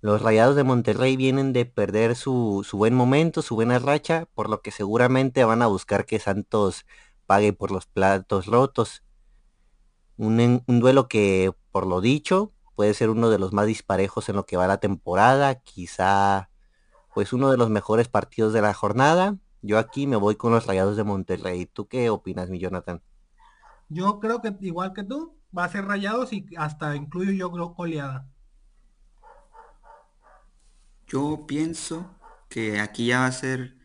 Los 0.06 0.22
Rayados 0.22 0.54
de 0.54 0.62
Monterrey 0.62 1.16
vienen 1.16 1.52
de 1.52 1.66
perder 1.66 2.14
su, 2.14 2.64
buen 2.74 2.94
momento, 2.94 3.42
su 3.42 3.56
buena 3.56 3.80
racha, 3.80 4.28
por 4.34 4.48
lo 4.48 4.62
que 4.62 4.70
seguramente 4.70 5.42
van 5.42 5.62
a 5.62 5.66
buscar 5.66 6.06
que 6.06 6.20
Santos 6.20 6.86
pague 7.26 7.52
por 7.52 7.72
los 7.72 7.86
platos 7.86 8.46
rotos. 8.46 9.02
Un, 10.16 10.62
un, 10.64 10.78
duelo 10.78 11.08
que, 11.08 11.52
por 11.72 11.88
lo 11.88 12.00
dicho, 12.00 12.52
puede 12.76 12.94
ser 12.94 13.10
uno 13.10 13.30
de 13.30 13.40
los 13.40 13.52
más 13.52 13.66
disparejos 13.66 14.28
en 14.28 14.36
lo 14.36 14.46
que 14.46 14.56
va 14.56 14.68
la 14.68 14.78
temporada, 14.78 15.56
quizá 15.56 16.50
pues 17.12 17.32
uno 17.32 17.50
de 17.50 17.56
los 17.56 17.68
mejores 17.68 18.06
partidos 18.06 18.52
de 18.52 18.62
la 18.62 18.74
jornada. 18.74 19.38
Yo 19.60 19.76
aquí 19.76 20.06
me 20.06 20.14
voy 20.14 20.36
con 20.36 20.52
los 20.52 20.68
Rayados 20.68 20.96
de 20.96 21.02
Monterrey. 21.02 21.66
¿Tú 21.66 21.88
qué 21.88 22.10
opinas, 22.10 22.48
mi 22.48 22.60
Jonathan? 22.60 23.02
Yo 23.88 24.20
creo 24.20 24.40
que 24.40 24.54
igual 24.60 24.92
que 24.92 25.02
tú, 25.02 25.36
va 25.56 25.64
a 25.64 25.68
ser 25.68 25.84
Rayados 25.84 26.32
y 26.32 26.46
hasta 26.56 26.94
incluyo 26.94 27.32
yo 27.32 27.50
creo 27.50 27.70
goleada. 27.70 28.28
Yo 31.06 31.46
pienso 31.46 32.16
que 32.48 32.80
aquí 32.80 33.06
ya 33.06 33.20
va 33.20 33.26
a 33.26 33.32
ser 33.32 33.76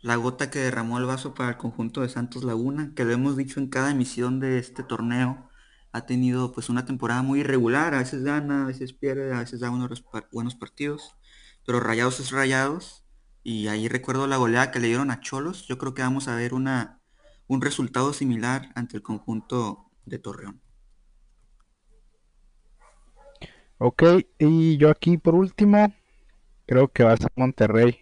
la 0.00 0.16
gota 0.16 0.50
que 0.50 0.60
derramó 0.60 0.98
el 0.98 1.04
vaso 1.04 1.34
para 1.34 1.50
el 1.50 1.56
conjunto 1.58 2.00
de 2.00 2.08
Santos 2.08 2.42
Laguna, 2.42 2.92
que 2.96 3.04
lo 3.04 3.12
hemos 3.12 3.36
dicho 3.36 3.60
en 3.60 3.68
cada 3.68 3.90
emisión 3.90 4.40
de 4.40 4.58
este 4.58 4.82
torneo. 4.82 5.48
Ha 5.92 6.06
tenido 6.06 6.52
pues 6.52 6.68
una 6.70 6.86
temporada 6.86 7.22
muy 7.22 7.40
irregular, 7.40 7.94
a 7.94 7.98
veces 7.98 8.24
gana, 8.24 8.62
a 8.62 8.66
veces 8.66 8.92
pierde, 8.94 9.34
a 9.34 9.40
veces 9.40 9.60
da 9.60 9.68
buenos, 9.70 10.04
buenos 10.32 10.54
partidos, 10.54 11.16
pero 11.66 11.80
rayados 11.80 12.20
es 12.20 12.30
rayados. 12.30 13.04
Y 13.42 13.68
ahí 13.68 13.88
recuerdo 13.88 14.26
la 14.26 14.36
goleada 14.36 14.70
que 14.70 14.80
le 14.80 14.88
dieron 14.88 15.10
a 15.10 15.20
Cholos. 15.20 15.66
Yo 15.66 15.78
creo 15.78 15.94
que 15.94 16.02
vamos 16.02 16.28
a 16.28 16.36
ver 16.36 16.54
una, 16.54 17.00
un 17.46 17.60
resultado 17.60 18.12
similar 18.12 18.70
ante 18.74 18.96
el 18.96 19.02
conjunto 19.02 19.90
de 20.06 20.18
Torreón. 20.18 20.62
Ok, 23.78 24.02
y 24.38 24.76
yo 24.76 24.90
aquí 24.90 25.16
por 25.16 25.34
último 25.34 25.90
Creo 26.70 26.86
que 26.86 27.02
va 27.02 27.14
a 27.14 27.16
ser 27.16 27.32
Monterrey 27.34 27.98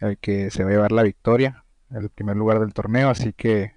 el 0.00 0.18
que 0.18 0.50
se 0.50 0.64
va 0.64 0.70
a 0.70 0.72
llevar 0.72 0.90
la 0.90 1.04
victoria, 1.04 1.64
el 1.92 2.10
primer 2.10 2.34
lugar 2.34 2.58
del 2.58 2.74
torneo, 2.74 3.08
así 3.08 3.32
que 3.32 3.76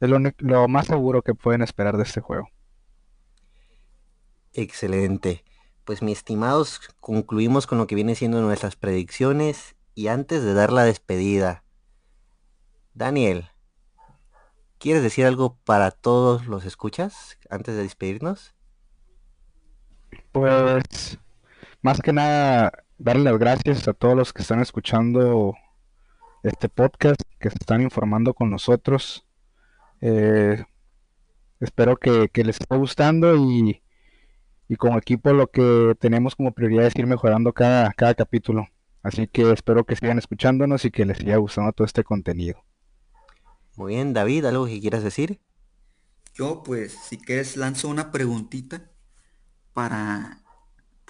es 0.00 0.08
lo, 0.08 0.66
más 0.66 0.86
seguro 0.86 1.20
que 1.20 1.34
pueden 1.34 1.60
esperar 1.60 1.98
de 1.98 2.04
este 2.04 2.22
juego. 2.22 2.48
Excelente. 4.54 5.44
Pues 5.84 6.00
mis 6.00 6.16
estimados, 6.16 6.80
concluimos 7.00 7.66
con 7.66 7.76
lo 7.76 7.86
que 7.86 7.96
viene 7.96 8.14
siendo 8.14 8.40
nuestras 8.40 8.76
predicciones 8.76 9.76
y 9.94 10.08
antes 10.08 10.42
de 10.42 10.54
dar 10.54 10.72
la 10.72 10.84
despedida, 10.84 11.64
Daniel, 12.94 13.50
¿quieres 14.78 15.02
decir 15.02 15.26
algo 15.26 15.58
para 15.66 15.90
todos 15.90 16.46
los 16.46 16.64
escuchas 16.64 17.36
antes 17.50 17.76
de 17.76 17.82
despedirnos? 17.82 18.54
Pues 20.32 21.18
más 21.82 22.00
que 22.00 22.12
nada, 22.12 22.72
darle 22.98 23.24
las 23.24 23.38
gracias 23.38 23.88
a 23.88 23.94
todos 23.94 24.16
los 24.16 24.32
que 24.32 24.42
están 24.42 24.60
escuchando 24.60 25.54
este 26.42 26.68
podcast, 26.68 27.20
que 27.38 27.50
se 27.50 27.56
están 27.58 27.82
informando 27.82 28.34
con 28.34 28.50
nosotros. 28.50 29.26
Eh, 30.00 30.64
espero 31.60 31.96
que, 31.96 32.30
les 32.34 32.60
esté 32.60 32.76
gustando 32.76 33.36
y, 33.36 33.82
y, 34.68 34.76
como 34.76 34.98
equipo 34.98 35.32
lo 35.32 35.46
que 35.48 35.94
tenemos 35.98 36.36
como 36.36 36.52
prioridad 36.52 36.86
es 36.86 36.96
ir 36.96 37.06
mejorando 37.06 37.52
cada, 37.52 37.92
cada 37.92 38.14
capítulo. 38.14 38.68
Así 39.02 39.26
que 39.26 39.50
espero 39.50 39.84
que 39.84 39.96
sigan 39.96 40.18
escuchándonos 40.18 40.84
y 40.84 40.90
que 40.90 41.06
les 41.06 41.18
siga 41.18 41.36
gustando 41.36 41.72
todo 41.72 41.86
este 41.86 42.04
contenido. 42.04 42.62
Muy 43.76 43.94
bien, 43.94 44.12
David, 44.12 44.44
¿algo 44.44 44.66
que 44.66 44.80
quieras 44.80 45.02
decir? 45.02 45.40
Yo 46.34 46.62
pues, 46.62 46.92
si 46.92 47.16
quieres, 47.18 47.56
lanzo 47.56 47.88
una 47.88 48.12
preguntita 48.12 48.90
para 49.72 50.39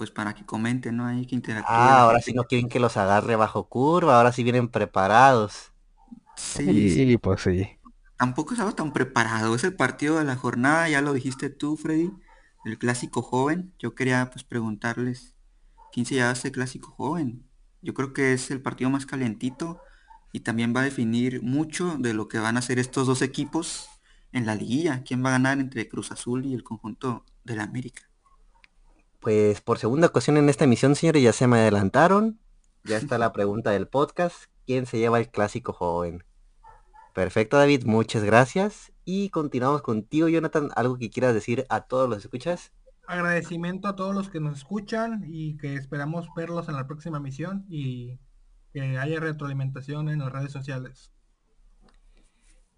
pues 0.01 0.11
para 0.11 0.35
que 0.35 0.47
comenten, 0.47 0.97
¿no? 0.97 1.05
Hay 1.05 1.27
que 1.27 1.35
interactuar. 1.35 1.79
Ah, 1.79 2.01
ahora 2.05 2.23
sí 2.23 2.33
no 2.33 2.45
quieren 2.45 2.71
que 2.71 2.81
los 2.81 2.97
agarre 2.97 3.37
bajo 3.37 3.69
curva, 3.69 4.17
ahora 4.17 4.33
sí 4.33 4.43
vienen 4.43 4.69
preparados. 4.69 5.73
Sí, 6.37 7.19
pues 7.19 7.43
sí. 7.43 7.69
Tampoco 8.17 8.55
estaba 8.55 8.73
tan 8.73 8.95
preparado. 8.95 9.55
Es 9.55 9.63
el 9.63 9.75
partido 9.75 10.17
de 10.17 10.25
la 10.25 10.37
jornada, 10.37 10.89
ya 10.89 11.03
lo 11.03 11.13
dijiste 11.13 11.51
tú, 11.51 11.77
Freddy. 11.77 12.11
El 12.65 12.79
clásico 12.79 13.21
joven. 13.21 13.75
Yo 13.79 13.95
quería 13.95 14.31
pues 14.33 14.43
preguntarles, 14.43 15.37
¿quién 15.93 16.07
se 16.07 16.15
llama 16.15 16.33
ese 16.33 16.51
clásico 16.51 16.93
joven? 16.93 17.47
Yo 17.83 17.93
creo 17.93 18.15
que 18.15 18.33
es 18.33 18.51
el 18.51 18.63
partido 18.63 18.89
más 18.89 19.05
calientito 19.05 19.83
y 20.33 20.41
también 20.41 20.75
va 20.75 20.81
a 20.81 20.85
definir 20.85 21.43
mucho 21.43 21.99
de 21.99 22.15
lo 22.15 22.27
que 22.27 22.39
van 22.39 22.57
a 22.57 22.61
hacer 22.61 22.79
estos 22.79 23.07
dos 23.07 23.21
equipos 23.21 23.91
en 24.33 24.47
la 24.47 24.55
liguilla. 24.55 25.03
¿Quién 25.05 25.23
va 25.23 25.29
a 25.29 25.33
ganar 25.33 25.59
entre 25.59 25.91
Cruz 25.91 26.11
Azul 26.11 26.47
y 26.47 26.55
el 26.55 26.65
conjunto 26.65 27.27
de 27.45 27.57
la 27.57 27.65
América? 27.65 28.10
Pues 29.21 29.61
por 29.61 29.79
segunda 29.79 30.07
ocasión 30.07 30.39
en 30.39 30.49
esta 30.49 30.65
emisión, 30.65 30.95
señores, 30.95 31.23
ya 31.23 31.35
se 31.35 31.47
me 31.47 31.59
adelantaron. 31.59 32.41
Ya 32.85 32.97
está 32.97 33.19
la 33.19 33.33
pregunta 33.33 33.71
del 33.71 33.87
podcast. 33.87 34.45
¿Quién 34.67 34.87
se 34.87 34.99
lleva 34.99 35.19
el 35.19 35.29
clásico 35.29 35.75
joven? 35.75 36.25
Perfecto, 37.15 37.59
David. 37.59 37.85
Muchas 37.85 38.25
gracias. 38.25 38.93
Y 39.05 39.29
continuamos 39.29 39.83
contigo, 39.83 40.29
Jonathan. 40.29 40.71
¿Algo 40.75 40.97
que 40.97 41.11
quieras 41.11 41.35
decir 41.35 41.67
a 41.69 41.83
todos 41.83 42.09
los 42.09 42.25
escuchas? 42.25 42.73
Agradecimiento 43.07 43.89
a 43.89 43.97
todos 43.97 44.15
los 44.15 44.31
que 44.31 44.41
nos 44.41 44.57
escuchan 44.57 45.25
y 45.27 45.59
que 45.59 45.75
esperamos 45.75 46.29
verlos 46.35 46.69
en 46.71 46.77
la 46.77 46.87
próxima 46.87 47.19
emisión 47.19 47.67
y 47.69 48.19
que 48.73 48.97
haya 48.97 49.21
retroalimentación 49.21 50.09
en 50.09 50.21
las 50.21 50.33
redes 50.33 50.53
sociales. 50.53 51.13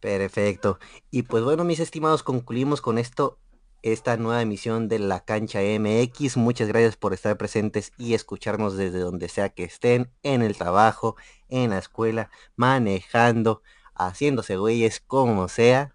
Perfecto. 0.00 0.80
Y 1.12 1.22
pues 1.22 1.44
bueno, 1.44 1.62
mis 1.62 1.78
estimados, 1.78 2.24
concluimos 2.24 2.80
con 2.80 2.98
esto 2.98 3.38
esta 3.82 4.16
nueva 4.16 4.42
emisión 4.42 4.88
de 4.88 4.98
la 4.98 5.24
cancha 5.24 5.60
MX. 5.60 6.36
Muchas 6.36 6.68
gracias 6.68 6.96
por 6.96 7.12
estar 7.12 7.36
presentes 7.36 7.92
y 7.98 8.14
escucharnos 8.14 8.76
desde 8.76 9.00
donde 9.00 9.28
sea 9.28 9.48
que 9.50 9.64
estén, 9.64 10.10
en 10.22 10.42
el 10.42 10.56
trabajo, 10.56 11.16
en 11.48 11.70
la 11.70 11.78
escuela, 11.78 12.30
manejando, 12.56 13.62
haciéndose 13.94 14.56
güeyes, 14.56 15.00
como 15.00 15.48
sea. 15.48 15.94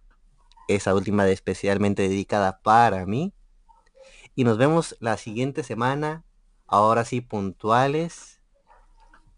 Esa 0.68 0.94
última 0.94 1.28
especialmente 1.28 2.04
dedicada 2.04 2.62
para 2.62 3.06
mí. 3.06 3.34
Y 4.36 4.44
nos 4.44 4.58
vemos 4.58 4.98
la 5.00 5.18
siguiente 5.18 5.64
semana, 5.64 6.26
ahora 6.68 7.06
sí 7.06 7.22
puntuales, 7.22 8.42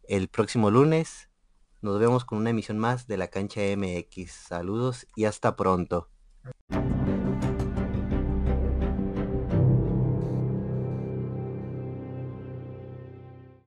el 0.08 0.28
próximo 0.28 0.72
lunes. 0.72 1.30
Nos 1.82 2.00
vemos 2.00 2.26
con 2.26 2.40
una 2.40 2.50
emisión 2.50 2.80
más 2.80 3.08
de 3.08 3.16
la 3.16 3.28
cancha 3.28 3.62
MX. 3.78 4.32
Saludos 4.32 5.08
y 5.16 5.26
hasta 5.26 5.56
pronto. 5.56 6.10